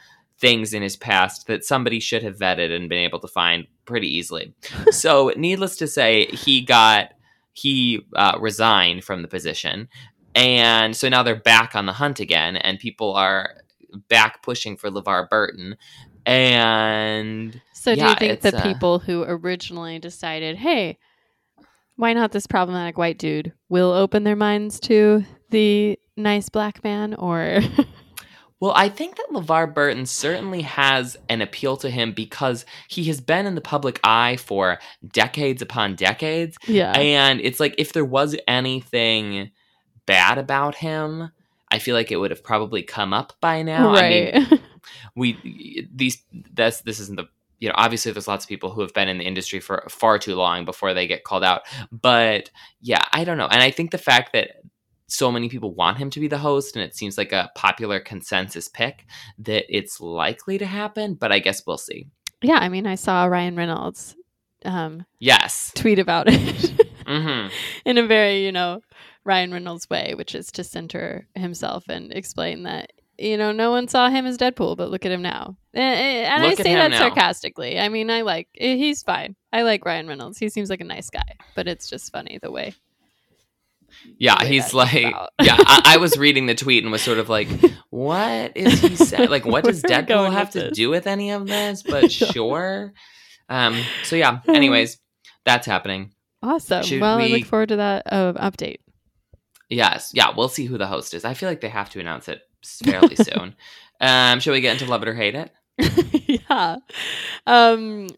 things 0.44 0.74
in 0.74 0.84
his 0.84 0.98
past 0.98 1.48
that 1.48 1.64
somebody 1.64 2.02
should 2.02 2.22
have 2.22 2.38
vetted 2.38 2.70
and 2.76 2.90
been 2.90 3.00
able 3.00 3.20
to 3.22 3.30
find 3.30 3.66
pretty 3.86 4.14
easily. 4.14 4.54
so, 4.92 5.32
needless 5.38 5.78
to 5.78 5.88
say, 5.88 6.26
he 6.26 6.62
got 6.62 7.14
he 7.54 8.06
uh, 8.16 8.38
resigned 8.42 9.06
from 9.06 9.22
the 9.22 9.28
position, 9.30 9.88
and 10.36 10.96
so 10.98 11.08
now 11.08 11.24
they're 11.24 11.36
back 11.36 11.76
on 11.76 11.86
the 11.86 11.94
hunt 11.94 12.20
again, 12.20 12.58
and 12.58 12.78
people 12.78 13.14
are 13.14 13.56
back 14.10 14.44
pushing 14.44 14.76
for 14.76 14.90
LeVar 14.90 15.30
Burton. 15.30 15.78
And 16.26 17.62
So 17.74 17.96
do 17.96 18.02
you 18.02 18.16
think 18.16 18.42
the 18.42 18.58
uh, 18.58 18.64
people 18.64 19.00
who 19.00 19.24
originally 19.24 20.00
decided, 20.00 20.58
hey, 20.58 20.98
why 21.96 22.14
not 22.14 22.32
this 22.32 22.48
problematic 22.48 22.98
white 22.98 23.18
dude, 23.18 23.54
will 23.70 23.92
open 23.92 24.24
their 24.24 24.36
minds 24.36 24.80
to 24.82 25.24
the 25.52 25.98
nice 26.18 26.50
black 26.50 26.84
man 26.84 27.14
or 27.14 27.60
Well, 28.64 28.72
I 28.78 28.88
think 28.88 29.18
that 29.18 29.28
LeVar 29.30 29.74
Burton 29.74 30.06
certainly 30.06 30.62
has 30.62 31.18
an 31.28 31.42
appeal 31.42 31.76
to 31.76 31.90
him 31.90 32.14
because 32.14 32.66
he 32.88 33.04
has 33.04 33.20
been 33.20 33.46
in 33.46 33.56
the 33.56 33.62
public 33.62 34.00
eye 34.06 34.38
for 34.38 34.80
decades 35.06 35.62
upon 35.62 35.98
decades. 35.98 36.56
yeah. 36.66 36.94
And 36.94 37.42
it's 37.42 37.60
like 37.60 37.76
if 37.78 37.92
there 37.92 38.06
was 38.06 38.38
anything 38.48 39.52
bad 40.06 40.38
about 40.38 40.76
him, 40.76 41.30
I 41.72 41.80
feel 41.80 41.94
like 41.94 42.10
it 42.10 42.16
would 42.16 42.32
have 42.32 42.42
probably 42.42 42.84
come 42.84 43.14
up 43.14 43.34
by 43.42 43.64
now. 43.64 43.90
I 43.96 44.10
mean, 44.10 44.48
right. 44.50 44.62
we 45.18 45.90
these 45.94 46.24
that's 46.54 46.80
this 46.84 47.02
isn't 47.02 47.18
the 47.18 47.28
you 47.60 47.68
know 47.68 47.76
obviously 47.78 48.14
there's 48.14 48.30
lots 48.30 48.46
of 48.46 48.50
people 48.50 48.72
who 48.72 48.80
have 48.80 48.94
been 48.94 49.10
in 49.10 49.18
the 49.18 49.26
industry 49.26 49.60
for 49.60 49.86
far 49.90 50.18
too 50.18 50.36
long 50.36 50.64
before 50.64 50.94
they 50.94 51.06
get 51.06 51.26
called 51.26 51.44
out 51.44 51.62
but 51.92 52.50
yeah 52.82 53.02
i 53.14 53.24
don't 53.24 53.38
know 53.38 53.48
and 53.48 53.62
i 53.62 53.72
think 53.72 53.92
the 53.92 53.98
fact 53.98 54.34
that 54.34 54.58
so 55.14 55.32
many 55.32 55.50
people 55.50 55.74
want 55.74 55.98
him 55.98 56.10
to 56.10 56.20
be 56.20 56.28
the 56.28 56.38
host 56.38 56.76
and 56.76 56.84
it 56.84 56.96
seems 56.96 57.18
like 57.18 57.32
a 57.32 57.50
popular 57.56 58.00
consensus 58.00 58.68
pick 58.68 59.06
that 59.38 59.66
it's 59.70 60.00
likely 60.02 60.58
to 60.58 60.66
happen 60.66 61.14
but 61.14 61.32
i 61.32 61.40
guess 61.40 61.64
we'll 61.66 61.78
see 61.78 62.08
yeah, 62.44 62.58
I 62.58 62.70
mean 62.70 62.86
I 62.86 62.96
saw 62.96 63.26
Ryan 63.26 63.56
Reynolds 63.56 64.16
um, 64.66 65.06
yes 65.20 65.72
tweet 65.76 66.00
about 66.00 66.28
it 66.30 66.90
hmm 67.08 67.48
in 67.86 67.98
a 67.98 68.06
very, 68.06 68.46
you 68.46 68.52
know, 68.52 68.82
Ryan 69.26 69.52
Reynolds 69.52 69.90
way, 69.90 70.14
which 70.16 70.36
is 70.36 70.52
to 70.54 70.64
center 70.64 71.28
himself 71.36 71.86
and 71.90 72.12
explain 72.12 72.64
that 72.64 72.92
you 73.18 73.38
know 73.38 73.52
no 73.52 73.70
one 73.72 73.88
saw 73.88 74.10
him 74.10 74.26
as 74.26 74.38
Deadpool, 74.38 74.76
but 74.76 74.90
look 74.90 75.06
at 75.06 75.12
him 75.12 75.22
now. 75.22 75.56
And, 75.74 76.26
and 76.26 76.44
I 76.44 76.56
say 76.56 76.76
that 76.76 76.92
now. 76.92 76.98
sarcastically. 76.98 77.80
I 77.80 77.90
mean, 77.90 78.10
I 78.10 78.22
like 78.22 78.50
eh, 78.58 78.76
he's 78.76 79.04
fine. 79.04 79.36
I 79.52 79.64
like 79.64 79.86
Ryan 79.86 80.08
Reynolds. 80.08 80.38
He 80.38 80.50
seems 80.50 80.70
like 80.70 80.82
a 80.82 80.86
nice 80.86 81.10
guy, 81.10 81.38
but 81.56 81.68
it's 81.68 81.90
just 81.90 82.12
funny 82.12 82.40
the 82.42 82.52
way. 82.52 82.74
Yeah 84.18 84.44
he's 84.44 84.74
like 84.74 84.94
yeah 85.42 85.58
I, 85.60 85.82
I 85.86 85.98
was 85.98 86.18
reading 86.18 86.46
the 86.46 86.56
tweet 86.56 86.84
and 86.84 86.92
was 86.92 87.02
sort 87.02 87.18
of 87.20 87.30
like 87.30 87.48
what 87.90 88.56
is 88.56 88.82
he 88.82 88.96
saying 88.96 89.30
like 89.30 89.46
what 89.46 89.64
does 89.64 89.84
we 89.84 89.90
deadpool 89.90 90.32
have 90.32 90.52
to 90.52 90.60
this? 90.60 90.78
do 90.78 90.90
with 90.90 91.08
any 91.08 91.32
of 91.32 91.48
this 91.48 91.84
but 91.84 92.12
sure 92.12 92.94
um 93.50 93.80
so 94.04 94.16
yeah 94.16 94.40
anyways 94.48 95.00
that's 95.46 95.66
happening 95.66 96.12
Awesome. 96.44 96.84
Should 96.84 97.02
well, 97.02 97.20
I 97.20 97.28
look 97.28 97.46
forward 97.46 97.70
to 97.70 97.78
that 97.78 98.04
uh, 98.12 98.34
update. 98.34 98.80
Yes, 99.70 100.12
yeah, 100.14 100.34
we'll 100.36 100.50
see 100.50 100.66
who 100.66 100.78
the 100.78 100.88
host 100.88 101.14
is. 101.14 101.24
I 101.24 101.34
feel 101.34 101.48
like 101.48 101.62
they 101.62 101.70
have 101.70 101.90
to 101.92 102.02
announce 102.02 102.28
it 102.28 102.42
fairly 102.84 103.16
soon. 103.16 103.56
Um, 104.02 104.42
shall 104.42 104.52
we 104.52 104.60
get 104.60 104.74
into 104.74 104.92
love 104.92 105.04
it 105.04 105.08
or 105.08 105.16
hate 105.16 105.36
it? 105.36 105.52
yeah. 106.50 106.76
Um, 107.48 108.10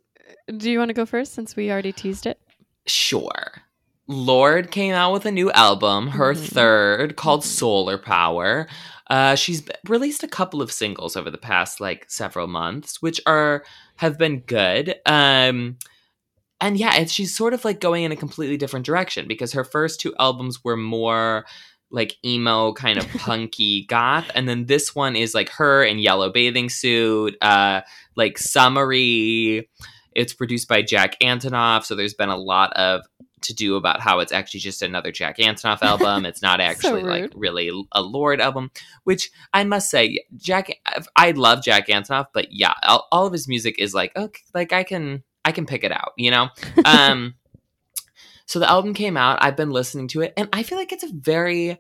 do 0.58 0.72
you 0.72 0.80
want 0.80 0.90
to 0.90 0.96
go 0.96 1.06
first 1.06 1.34
since 1.34 1.56
we 1.56 1.72
already 1.72 1.92
teased 1.92 2.26
it? 2.26 2.40
Sure. 2.88 3.62
Lorde 4.08 4.72
came 4.72 4.94
out 4.94 5.14
with 5.14 5.26
a 5.26 5.32
new 5.32 5.52
album, 5.52 6.08
her 6.10 6.34
Mhm. 6.34 6.48
third, 6.48 7.16
called 7.16 7.42
Mhm. 7.42 7.46
Solar 7.48 7.98
Power. 7.98 8.68
Uh, 9.10 9.36
she's 9.36 9.64
released 9.88 10.24
a 10.24 10.28
couple 10.28 10.62
of 10.62 10.72
singles 10.72 11.16
over 11.16 11.30
the 11.32 11.38
past 11.38 11.80
like 11.80 12.06
several 12.10 12.48
months, 12.48 13.02
which 13.02 13.20
are 13.26 13.64
have 13.98 14.18
been 14.18 14.40
good. 14.42 14.96
Um, 15.06 15.78
and 16.62 16.78
yeah, 16.78 16.96
it's 16.98 17.12
she's 17.14 17.36
sort 17.36 17.54
of 17.54 17.66
like 17.66 17.80
going 17.80 18.04
in 18.04 18.12
a 18.12 18.16
completely 18.16 18.58
different 18.58 18.86
direction 18.86 19.28
because 19.28 19.54
her 19.54 19.64
first 19.64 20.00
two 20.02 20.14
albums 20.20 20.64
were 20.64 20.78
more 20.78 21.46
like 21.92 22.16
emo 22.26 22.74
kind 22.74 22.98
of 22.98 23.08
punky 23.20 23.86
goth 23.86 24.30
and 24.36 24.50
then 24.50 24.66
this 24.66 24.96
one 24.96 25.16
is 25.16 25.36
like 25.36 25.50
her 25.50 25.84
in 25.84 26.00
yellow 26.00 26.32
bathing 26.32 26.68
suit 26.68 27.38
uh 27.42 27.80
like 28.16 28.38
summery 28.40 29.70
it's 30.14 30.34
produced 30.34 30.68
by 30.68 30.82
jack 30.82 31.16
antonoff 31.22 31.86
so 31.86 31.94
there's 31.96 32.16
been 32.16 32.30
a 32.30 32.36
lot 32.36 32.74
of 32.74 33.02
to 33.46 33.54
do 33.54 33.76
about 33.76 34.02
how 34.02 34.20
it's 34.20 34.32
actually 34.32 34.60
just 34.60 34.82
another 34.82 35.12
jack 35.12 35.38
antonoff 35.38 35.82
album. 35.82 36.26
It's 36.26 36.42
not 36.42 36.60
actually 36.66 37.04
like 37.04 37.32
really 37.36 37.72
a 37.92 38.02
Lorde 38.02 38.42
album 38.42 38.72
which 39.04 39.32
i 39.54 39.64
must 39.64 39.90
say 39.90 40.20
jack 40.38 40.70
i 41.16 41.32
love 41.32 41.64
jack 41.64 41.88
antonoff 41.88 42.28
but 42.34 42.48
yeah 42.52 42.74
all, 42.84 43.08
all 43.12 43.26
of 43.26 43.34
his 43.34 43.48
music 43.48 43.76
is 43.80 43.94
like 43.94 44.16
okay 44.16 44.42
like 44.54 44.74
i 44.74 44.84
can 44.84 45.24
i 45.44 45.52
can 45.52 45.66
pick 45.66 45.84
it 45.84 45.92
out 45.92 46.14
you 46.18 46.32
know? 46.32 46.50
Um 46.86 47.36
so 48.48 48.60
the 48.60 48.70
album 48.70 48.94
came 48.94 49.18
out. 49.18 49.40
I've 49.42 49.58
been 49.58 49.72
listening 49.72 50.08
to 50.10 50.22
it 50.22 50.34
and 50.38 50.50
i 50.54 50.64
feel 50.64 50.78
like 50.78 50.92
it's 50.92 51.04
a 51.04 51.12
very 51.14 51.80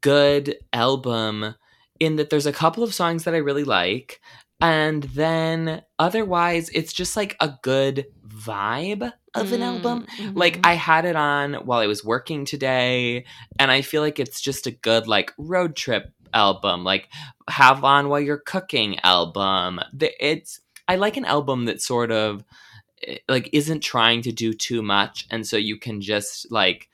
good 0.00 0.56
album 0.72 1.54
in 1.98 2.16
that 2.16 2.30
there's 2.30 2.46
a 2.46 2.52
couple 2.52 2.82
of 2.82 2.94
songs 2.94 3.24
that 3.24 3.34
i 3.34 3.38
really 3.38 3.64
like 3.64 4.20
and 4.60 5.04
then 5.04 5.82
otherwise 5.98 6.68
it's 6.70 6.92
just 6.92 7.16
like 7.16 7.36
a 7.40 7.54
good 7.62 8.06
vibe 8.26 9.12
of 9.40 9.52
an 9.52 9.62
album. 9.62 10.06
Mm, 10.18 10.36
like 10.36 10.58
mhm. 10.58 10.60
i 10.64 10.74
had 10.74 11.04
it 11.04 11.16
on 11.16 11.54
while 11.54 11.80
i 11.80 11.86
was 11.86 12.04
working 12.04 12.44
today 12.44 13.24
and 13.58 13.70
i 13.70 13.82
feel 13.82 14.02
like 14.02 14.18
it's 14.18 14.40
just 14.40 14.66
a 14.66 14.70
good 14.70 15.06
like 15.06 15.32
road 15.38 15.76
trip 15.76 16.12
album. 16.36 16.84
Like 16.84 17.08
have 17.48 17.82
on 17.84 18.08
while 18.08 18.20
you're 18.20 18.38
cooking 18.38 18.98
album. 19.02 19.80
The- 19.92 20.14
it's 20.20 20.60
i 20.88 20.96
like 20.96 21.16
an 21.16 21.24
album 21.24 21.64
that 21.64 21.82
sort 21.82 22.12
of 22.12 22.44
eh, 23.06 23.18
like 23.28 23.50
isn't 23.52 23.80
trying 23.80 24.22
to 24.22 24.32
do 24.32 24.52
too 24.52 24.82
much 24.82 25.26
and 25.30 25.46
so 25.46 25.56
you 25.56 25.78
can 25.78 26.00
just 26.00 26.50
like 26.52 26.88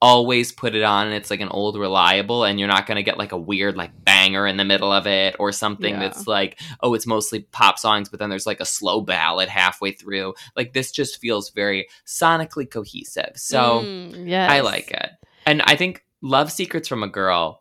always 0.00 0.52
put 0.52 0.76
it 0.76 0.82
on 0.84 1.06
and 1.06 1.14
it's 1.16 1.28
like 1.28 1.40
an 1.40 1.48
old 1.48 1.76
reliable 1.76 2.44
and 2.44 2.60
you're 2.60 2.68
not 2.68 2.86
going 2.86 2.94
to 2.96 3.02
get 3.02 3.18
like 3.18 3.32
a 3.32 3.36
weird 3.36 3.76
like 3.76 3.90
banger 4.04 4.46
in 4.46 4.56
the 4.56 4.64
middle 4.64 4.92
of 4.92 5.08
it 5.08 5.34
or 5.40 5.50
something 5.50 5.94
Yeah. 5.94 5.98
that's 5.98 6.24
like 6.28 6.60
oh 6.82 6.94
it's 6.94 7.04
mostly 7.06 7.40
pop 7.50 7.80
songs 7.80 8.08
but 8.08 8.20
then 8.20 8.30
there's 8.30 8.46
like 8.46 8.60
a 8.60 8.64
slow 8.64 9.00
ballad 9.00 9.48
halfway 9.48 9.90
through 9.90 10.34
like 10.54 10.72
this 10.72 10.92
just 10.92 11.20
feels 11.20 11.50
very 11.50 11.88
sonically 12.06 12.70
cohesive 12.70 13.32
so 13.34 13.80
Mm, 13.80 14.28
yes. 14.28 14.48
i 14.50 14.60
like 14.60 14.92
it 14.92 15.10
and 15.46 15.62
i 15.62 15.74
think 15.74 16.04
love 16.22 16.52
secrets 16.52 16.86
from 16.86 17.02
a 17.02 17.08
girl 17.08 17.60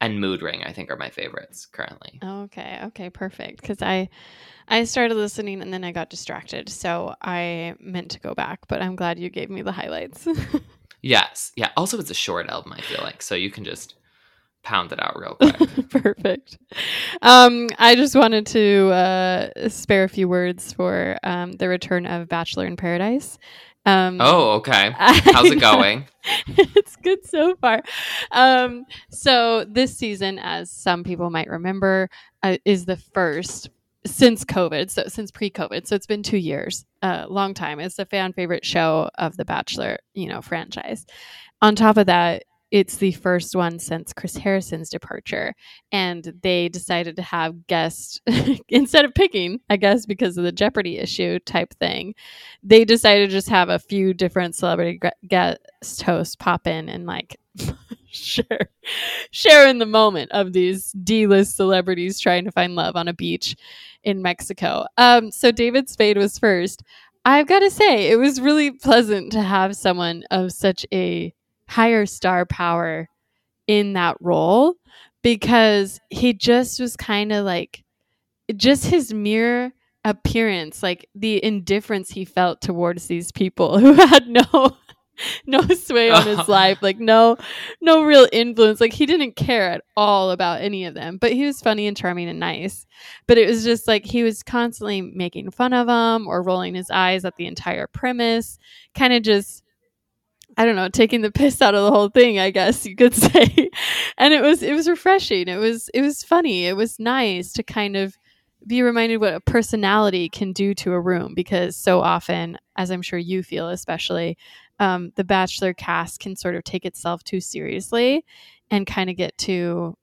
and 0.00 0.20
mood 0.20 0.42
ring 0.42 0.64
i 0.64 0.72
think 0.72 0.90
are 0.90 0.96
my 0.96 1.10
favorites 1.10 1.66
currently 1.66 2.18
Okay, 2.22 2.80
okay, 2.84 3.10
perfect. 3.10 3.60
Because 3.60 3.80
I, 3.80 4.08
I 4.68 4.84
started 4.84 5.14
listening 5.14 5.60
and 5.62 5.72
then 5.72 5.84
I 5.84 5.92
got 5.92 6.10
distracted, 6.10 6.68
so 6.68 7.14
I 7.20 7.74
meant 7.80 8.10
to 8.12 8.20
go 8.20 8.34
back. 8.34 8.60
But 8.68 8.80
I'm 8.82 8.96
glad 8.96 9.18
you 9.18 9.28
gave 9.30 9.50
me 9.50 9.62
the 9.62 9.72
highlights. 9.72 10.26
yes 11.04 11.52
yeah 11.56 11.70
also 11.76 11.98
it's 11.98 12.10
a 12.10 12.14
short 12.14 12.48
album 12.48 12.72
i 12.72 12.80
feel 12.80 13.02
like 13.02 13.22
so 13.22 13.34
you 13.34 13.50
can 13.50 13.64
just 13.64 13.94
pound 14.62 14.90
it 14.90 15.02
out 15.02 15.14
real 15.18 15.34
quick 15.56 15.90
perfect. 15.90 16.56
Um, 17.20 17.68
I 17.78 17.94
just 17.94 18.16
wanted 18.16 18.46
to 18.46 18.90
uh, 18.92 19.68
spare 19.68 20.04
a 20.04 20.08
few 20.08 20.26
words 20.26 20.72
for 20.72 21.18
um, 21.22 21.52
the 21.52 21.68
return 21.68 22.06
of 22.06 22.28
Bachelor 22.28 22.64
in 22.66 22.76
Paradise. 22.76 23.38
Um, 23.84 24.16
oh 24.18 24.52
okay 24.52 24.92
how's 24.96 25.50
it 25.50 25.60
going 25.60 26.06
it's 26.48 26.96
good 26.96 27.24
so 27.26 27.54
far. 27.56 27.82
Um, 28.30 28.86
so 29.10 29.64
this 29.64 29.96
season, 29.96 30.38
as 30.38 30.70
some 30.70 31.04
people 31.04 31.28
might 31.28 31.48
remember, 31.48 32.08
uh, 32.42 32.56
is 32.64 32.86
the 32.86 32.96
first 32.96 33.68
since 34.06 34.44
COVID. 34.44 34.90
So 34.90 35.04
since 35.08 35.30
pre-COVID, 35.30 35.86
so 35.86 35.94
it's 35.94 36.06
been 36.06 36.22
two 36.22 36.38
years, 36.38 36.84
a 37.02 37.26
long 37.28 37.54
time. 37.54 37.80
It's 37.80 37.98
a 37.98 38.06
fan 38.06 38.32
favorite 38.32 38.64
show 38.64 39.10
of 39.16 39.36
the 39.36 39.44
Bachelor, 39.44 39.98
you 40.14 40.28
know, 40.28 40.42
franchise. 40.42 41.06
On 41.62 41.74
top 41.74 41.96
of 41.96 42.06
that, 42.06 42.44
it's 42.70 42.96
the 42.96 43.12
first 43.12 43.54
one 43.54 43.78
since 43.78 44.12
Chris 44.12 44.36
Harrison's 44.36 44.90
departure, 44.90 45.54
and 45.92 46.34
they 46.42 46.68
decided 46.68 47.14
to 47.14 47.22
have 47.22 47.68
guests 47.68 48.20
instead 48.68 49.04
of 49.04 49.14
picking, 49.14 49.60
I 49.70 49.76
guess, 49.76 50.06
because 50.06 50.36
of 50.36 50.42
the 50.42 50.50
Jeopardy 50.50 50.98
issue 50.98 51.38
type 51.38 51.72
thing. 51.74 52.14
They 52.64 52.84
decided 52.84 53.30
to 53.30 53.32
just 53.32 53.48
have 53.48 53.68
a 53.68 53.78
few 53.78 54.12
different 54.12 54.56
celebrity 54.56 54.98
gue- 54.98 55.28
guest 55.28 56.02
hosts 56.02 56.34
pop 56.34 56.66
in 56.66 56.88
and 56.88 57.06
like 57.06 57.38
share 58.10 58.70
share 59.34 59.66
in 59.66 59.78
the 59.78 59.86
moment 59.86 60.30
of 60.30 60.52
these 60.52 60.92
D-list 60.92 61.56
celebrities 61.56 62.20
trying 62.20 62.44
to 62.44 62.52
find 62.52 62.76
love 62.76 62.94
on 62.94 63.08
a 63.08 63.12
beach 63.12 63.56
in 64.04 64.22
Mexico. 64.22 64.86
Um, 64.96 65.32
so 65.32 65.50
David 65.50 65.88
Spade 65.88 66.16
was 66.16 66.38
first. 66.38 66.82
I've 67.24 67.48
got 67.48 67.60
to 67.60 67.70
say, 67.70 68.10
it 68.10 68.16
was 68.16 68.40
really 68.40 68.70
pleasant 68.70 69.32
to 69.32 69.42
have 69.42 69.74
someone 69.76 70.22
of 70.30 70.52
such 70.52 70.86
a 70.92 71.34
higher 71.68 72.06
star 72.06 72.46
power 72.46 73.08
in 73.66 73.94
that 73.94 74.16
role 74.20 74.74
because 75.22 76.00
he 76.10 76.32
just 76.32 76.78
was 76.78 76.96
kind 76.96 77.32
of 77.32 77.44
like 77.44 77.82
just 78.54 78.84
his 78.84 79.12
mere 79.12 79.72
appearance 80.04 80.82
like 80.82 81.08
the 81.14 81.42
indifference 81.42 82.10
he 82.10 82.26
felt 82.26 82.60
towards 82.60 83.06
these 83.06 83.32
people 83.32 83.78
who 83.80 83.94
had 83.94 84.28
no 84.28 84.76
no 85.46 85.60
sway 85.68 86.10
on 86.10 86.26
his 86.26 86.48
life 86.48 86.78
like 86.82 86.98
no 86.98 87.36
no 87.80 88.02
real 88.02 88.26
influence 88.32 88.80
like 88.80 88.92
he 88.92 89.06
didn't 89.06 89.36
care 89.36 89.70
at 89.70 89.82
all 89.96 90.30
about 90.30 90.60
any 90.60 90.84
of 90.84 90.94
them 90.94 91.16
but 91.16 91.32
he 91.32 91.44
was 91.44 91.60
funny 91.60 91.86
and 91.86 91.96
charming 91.96 92.28
and 92.28 92.40
nice 92.40 92.86
but 93.26 93.38
it 93.38 93.48
was 93.48 93.64
just 93.64 93.86
like 93.86 94.04
he 94.04 94.22
was 94.22 94.42
constantly 94.42 95.00
making 95.00 95.50
fun 95.50 95.72
of 95.72 95.86
them 95.86 96.26
or 96.26 96.42
rolling 96.42 96.74
his 96.74 96.90
eyes 96.90 97.24
at 97.24 97.36
the 97.36 97.46
entire 97.46 97.86
premise 97.86 98.58
kind 98.94 99.12
of 99.12 99.22
just 99.22 99.64
I 100.56 100.64
don't 100.64 100.76
know, 100.76 100.88
taking 100.88 101.22
the 101.22 101.32
piss 101.32 101.60
out 101.60 101.74
of 101.74 101.82
the 101.82 101.90
whole 101.90 102.08
thing, 102.08 102.38
I 102.38 102.50
guess 102.50 102.86
you 102.86 102.96
could 102.96 103.14
say. 103.14 103.70
and 104.18 104.32
it 104.34 104.42
was 104.42 104.62
it 104.62 104.72
was 104.72 104.88
refreshing. 104.88 105.48
It 105.48 105.56
was 105.56 105.88
it 105.92 106.02
was 106.02 106.22
funny. 106.22 106.66
It 106.66 106.76
was 106.76 106.98
nice 106.98 107.52
to 107.54 107.62
kind 107.62 107.96
of 107.96 108.16
be 108.66 108.82
reminded 108.82 109.18
what 109.18 109.34
a 109.34 109.40
personality 109.40 110.28
can 110.28 110.52
do 110.52 110.74
to 110.74 110.92
a 110.92 111.00
room 111.00 111.34
because 111.34 111.76
so 111.76 112.00
often, 112.00 112.58
as 112.76 112.90
I'm 112.90 113.02
sure 113.02 113.18
you 113.18 113.42
feel 113.42 113.68
especially, 113.68 114.38
um, 114.78 115.12
the 115.16 115.24
Bachelor 115.24 115.72
cast 115.72 116.20
can 116.20 116.36
sort 116.36 116.56
of 116.56 116.64
take 116.64 116.84
itself 116.84 117.22
too 117.24 117.40
seriously 117.40 118.24
and 118.70 118.86
kind 118.86 119.10
of 119.10 119.16
get 119.16 119.36
too 119.38 119.96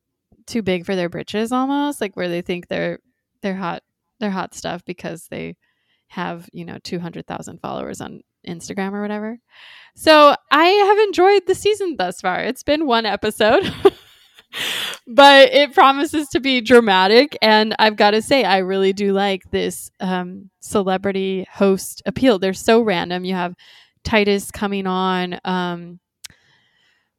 too 0.48 0.62
big 0.62 0.86
for 0.86 0.96
their 0.96 1.10
britches 1.10 1.52
almost, 1.52 2.02
like 2.02 2.16
where 2.16 2.30
they 2.30 2.42
think 2.42 2.68
they're 2.68 3.00
they're 3.42 3.56
hot 3.56 3.84
they're 4.20 4.30
hot 4.30 4.54
stuff 4.54 4.86
because 4.86 5.28
they 5.30 5.56
have, 6.08 6.50
you 6.52 6.66
know, 6.66 6.78
200,000 6.84 7.60
followers 7.60 8.02
on 8.02 8.22
Instagram 8.48 8.94
or 8.94 9.02
whatever. 9.02 9.40
So 9.96 10.36
I 10.52 10.66
have 10.66 10.98
enjoyed 11.00 11.44
the 11.48 11.56
season 11.56 11.96
thus 11.98 12.22
far. 12.22 12.42
It's 12.42 12.64
been 12.64 12.86
one 12.86 13.06
episode, 13.06 13.64
but 15.08 15.50
it 15.52 15.74
promises 15.74 16.28
to 16.30 16.40
be 16.40 16.62
dramatic. 16.62 17.38
And 17.42 17.76
I've 17.80 17.96
got 17.96 18.12
to 18.12 18.22
say, 18.22 18.44
I 18.44 18.60
really 18.60 18.94
do 18.94 19.14
like 19.14 19.50
this 19.52 19.90
um, 20.00 20.50
celebrity 20.60 21.48
host 21.52 22.02
appeal. 22.06 22.40
They're 22.40 22.54
so 22.54 22.82
random. 22.82 23.26
You 23.26 23.36
have 23.36 23.56
Tituss 24.06 24.52
coming 24.52 24.88
on. 24.88 25.40
Um, 25.46 26.00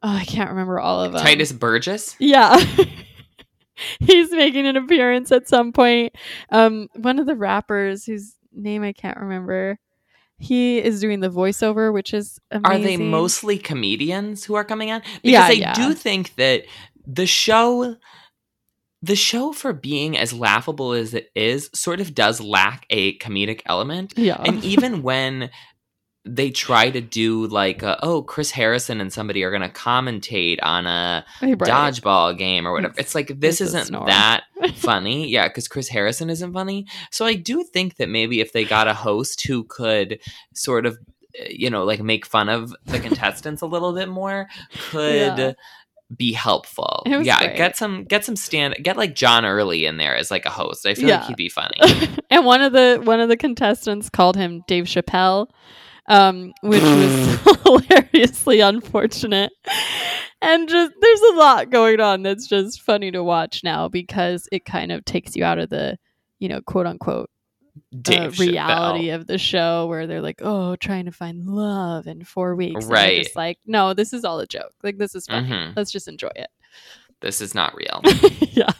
oh, 0.02 0.08
I 0.16 0.24
can't 0.24 0.50
remember 0.50 0.80
all 0.80 1.02
of 1.02 1.12
them. 1.12 1.24
tituss 1.24 1.56
burgess 1.58 2.16
Yeah. 2.18 2.58
He's 4.00 4.30
making 4.30 4.66
an 4.66 4.76
appearance 4.76 5.32
at 5.32 5.48
some 5.48 5.72
point. 5.72 6.14
Um, 6.50 6.88
one 6.94 7.18
of 7.18 7.26
the 7.26 7.34
rappers 7.34 8.04
whose 8.04 8.34
name 8.52 8.82
I 8.82 8.92
can't 8.92 9.18
remember. 9.18 9.78
He 10.38 10.78
is 10.78 11.00
doing 11.00 11.20
the 11.20 11.28
voiceover, 11.30 11.92
which 11.92 12.12
is 12.12 12.38
amazing. 12.50 12.84
Are 12.84 12.84
they 12.84 12.96
mostly 12.96 13.58
comedians 13.58 14.44
who 14.44 14.54
are 14.54 14.64
coming 14.64 14.90
on? 14.90 15.00
Because 15.00 15.20
Yeah, 15.22 15.46
I 15.46 15.50
yeah. 15.52 15.72
do 15.74 15.94
think 15.94 16.34
that 16.34 16.64
the 17.06 17.26
show 17.26 17.96
the 19.04 19.16
show 19.16 19.52
for 19.52 19.72
being 19.72 20.16
as 20.16 20.32
laughable 20.32 20.92
as 20.92 21.12
it 21.12 21.30
is 21.34 21.68
sort 21.74 22.00
of 22.00 22.14
does 22.14 22.40
lack 22.40 22.86
a 22.90 23.18
comedic 23.18 23.60
element. 23.66 24.14
Yeah. 24.16 24.40
And 24.44 24.62
even 24.64 25.02
when 25.02 25.50
they 26.24 26.50
try 26.50 26.88
to 26.88 27.00
do 27.00 27.46
like 27.48 27.82
uh 27.82 27.96
oh 28.02 28.22
Chris 28.22 28.52
Harrison 28.52 29.00
and 29.00 29.12
somebody 29.12 29.42
are 29.42 29.50
going 29.50 29.62
to 29.62 29.68
commentate 29.68 30.58
on 30.62 30.86
a 30.86 31.24
Right. 31.40 31.58
dodgeball 31.58 32.38
game 32.38 32.66
or 32.66 32.72
whatever. 32.72 32.92
It's- 32.92 33.06
It's, 33.06 33.14
like 33.16 33.40
this 33.40 33.60
isn't 33.60 33.90
that 34.06 34.44
funny. 34.76 35.28
Yeah, 35.28 35.48
because 35.48 35.66
Chris 35.66 35.88
Harrison 35.88 36.30
isn't 36.30 36.52
funny. 36.52 36.86
So 37.10 37.24
I 37.26 37.34
do 37.34 37.64
think 37.64 37.96
that 37.96 38.08
maybe 38.08 38.40
if 38.40 38.52
they 38.52 38.64
got 38.64 38.86
a 38.86 38.94
host 38.94 39.44
who 39.46 39.64
could 39.64 40.20
sort 40.54 40.86
of, 40.86 40.96
uh, 41.40 41.44
you 41.50 41.68
know, 41.70 41.82
like 41.82 42.00
make 42.00 42.24
fun 42.24 42.48
of 42.48 42.72
the 42.84 43.00
contestants 43.06 43.60
a 43.62 43.66
little 43.66 43.92
bit 43.92 44.08
more, 44.08 44.46
could 44.90 45.38
Yeah. 45.38 45.52
be 46.16 46.32
helpful. 46.32 47.02
Yeah, 47.04 47.38
great. 47.40 47.56
get 47.56 47.76
some 47.76 48.04
get 48.04 48.24
some 48.24 48.36
stand 48.36 48.76
get 48.80 48.96
like 48.96 49.16
John 49.16 49.44
Early 49.44 49.86
in 49.86 49.96
there 49.96 50.14
as 50.14 50.30
like 50.30 50.46
a 50.46 50.50
host. 50.50 50.86
I 50.86 50.94
feel 50.94 51.08
Yeah. 51.08 51.16
like 51.18 51.26
he'd 51.26 51.36
be 51.36 51.48
funny. 51.48 51.80
and 52.30 52.44
one 52.44 52.62
of 52.62 52.72
the 52.72 53.00
one 53.02 53.18
of 53.18 53.28
the 53.28 53.36
contestants 53.36 54.08
called 54.08 54.36
him 54.36 54.62
Dave 54.68 54.84
Chappelle. 54.84 55.48
Um, 56.08 56.52
which 56.62 56.82
was 56.82 57.38
hilariously 57.64 58.60
unfortunate. 58.60 59.52
And 60.40 60.68
just 60.68 60.92
there's 61.00 61.20
a 61.20 61.34
lot 61.36 61.70
going 61.70 62.00
on 62.00 62.22
that's 62.22 62.46
just 62.46 62.82
funny 62.82 63.10
to 63.12 63.22
watch 63.22 63.62
now 63.62 63.88
because 63.88 64.48
it 64.50 64.64
kind 64.64 64.90
of 64.92 65.04
takes 65.04 65.36
you 65.36 65.44
out 65.44 65.58
of 65.58 65.70
the, 65.70 65.96
you 66.40 66.48
know, 66.48 66.60
quote 66.62 66.86
unquote 66.86 67.30
uh, 68.08 68.30
reality 68.38 69.06
Chappelle. 69.06 69.14
of 69.14 69.26
the 69.28 69.38
show 69.38 69.86
where 69.86 70.06
they're 70.06 70.20
like, 70.20 70.40
oh, 70.42 70.74
trying 70.76 71.04
to 71.06 71.12
find 71.12 71.46
love 71.46 72.06
in 72.06 72.24
four 72.24 72.54
weeks. 72.56 72.84
And 72.84 72.92
Right. 72.92 73.22
just 73.22 73.36
like, 73.36 73.58
no, 73.66 73.94
this 73.94 74.12
is 74.12 74.24
all 74.24 74.40
a 74.40 74.46
joke. 74.46 74.72
Like, 74.82 74.98
this 74.98 75.14
is 75.14 75.26
funny. 75.26 75.48
Mhm. 75.48 75.76
Let's 75.76 75.92
just 75.92 76.08
enjoy 76.08 76.32
it. 76.34 76.48
This 77.20 77.40
is 77.40 77.54
not 77.54 77.74
real. 77.76 78.00
yeah. 78.50 78.72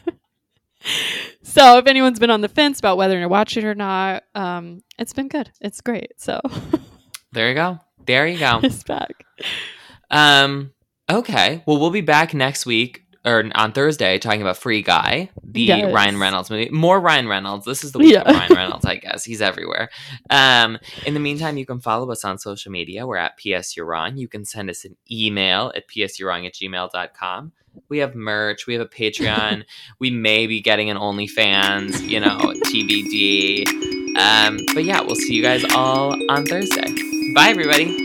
So 1.43 1.79
if 1.79 1.87
anyone's 1.87 2.19
been 2.19 2.31
on 2.31 2.41
the 2.41 2.49
fence 2.49 2.81
about 2.81 2.97
whether 2.97 3.21
to 3.21 3.29
watch 3.29 3.57
it 3.57 3.65
or 3.65 3.75
not, 3.75 4.25
um, 4.35 4.83
it's 4.99 5.13
been 5.13 5.29
good. 5.29 5.51
It's 5.61 5.81
great. 5.81 6.13
So 6.17 6.41
There 7.33 7.49
you 7.49 7.55
go. 7.55 7.81
There 8.07 8.27
you 8.27 8.39
go. 8.39 8.61
it's 8.63 8.83
back. 8.83 9.25
Um. 10.11 10.73
Okay. 11.11 11.63
Well, 11.67 11.79
we'll 11.79 11.91
be 11.91 12.01
back 12.01 12.35
next 12.35 12.65
week 12.67 13.03
or 13.25 13.45
on 13.55 13.73
Thursday 13.73 14.19
talking 14.19 14.43
about 14.43 14.57
Free 14.57 14.83
Guy, 14.83 15.31
the 15.45 15.63
Yes. 15.63 15.95
Ryan 15.95 16.19
Reynolds 16.19 16.51
movie. 16.51 16.71
More 16.71 17.01
Ryan 17.01 17.29
Reynolds. 17.29 17.65
This 17.65 17.85
is 17.85 17.93
the 17.93 17.99
week 17.99 18.17
of 18.17 18.27
Ryan 18.27 18.55
Reynolds, 18.55 18.85
I 18.85 18.97
guess. 18.97 19.25
He's 19.25 19.41
everywhere. 19.41 19.91
Um. 20.31 20.79
In 21.07 21.15
the 21.15 21.21
meantime, 21.21 21.57
you 21.57 21.67
can 21.67 21.81
follow 21.81 22.11
us 22.11 22.25
on 22.25 22.39
social 22.39 22.73
media. 22.73 23.07
We're 23.07 23.17
at 23.17 23.39
PS 23.39 23.77
You're 23.77 24.09
You 24.15 24.29
can 24.29 24.45
send 24.45 24.71
us 24.71 24.85
an 24.85 24.97
email 25.11 25.73
at 25.75 25.89
psyou'rewrong 25.89 26.47
at 26.47 26.55
gmail.com. 26.55 27.53
We 27.89 27.99
have 27.99 28.15
merch. 28.15 28.67
We 28.67 28.75
have 28.75 28.83
a 28.83 28.89
Patreon. 28.89 29.65
we 29.99 30.11
may 30.11 30.47
be 30.47 30.61
getting 30.61 30.91
an 30.91 30.99
OnlyFans, 30.99 32.07
you 32.07 32.21
know, 32.21 32.39
TBD. 32.67 33.67
Um, 34.19 34.59
but 34.75 34.85
yeah, 34.85 35.01
we'll 35.01 35.15
see 35.15 35.35
you 35.35 35.43
guys 35.43 35.65
all 35.75 36.15
on 36.31 36.45
Thursday. 36.45 37.12
Bye, 37.31 37.51
everybody. 37.51 38.02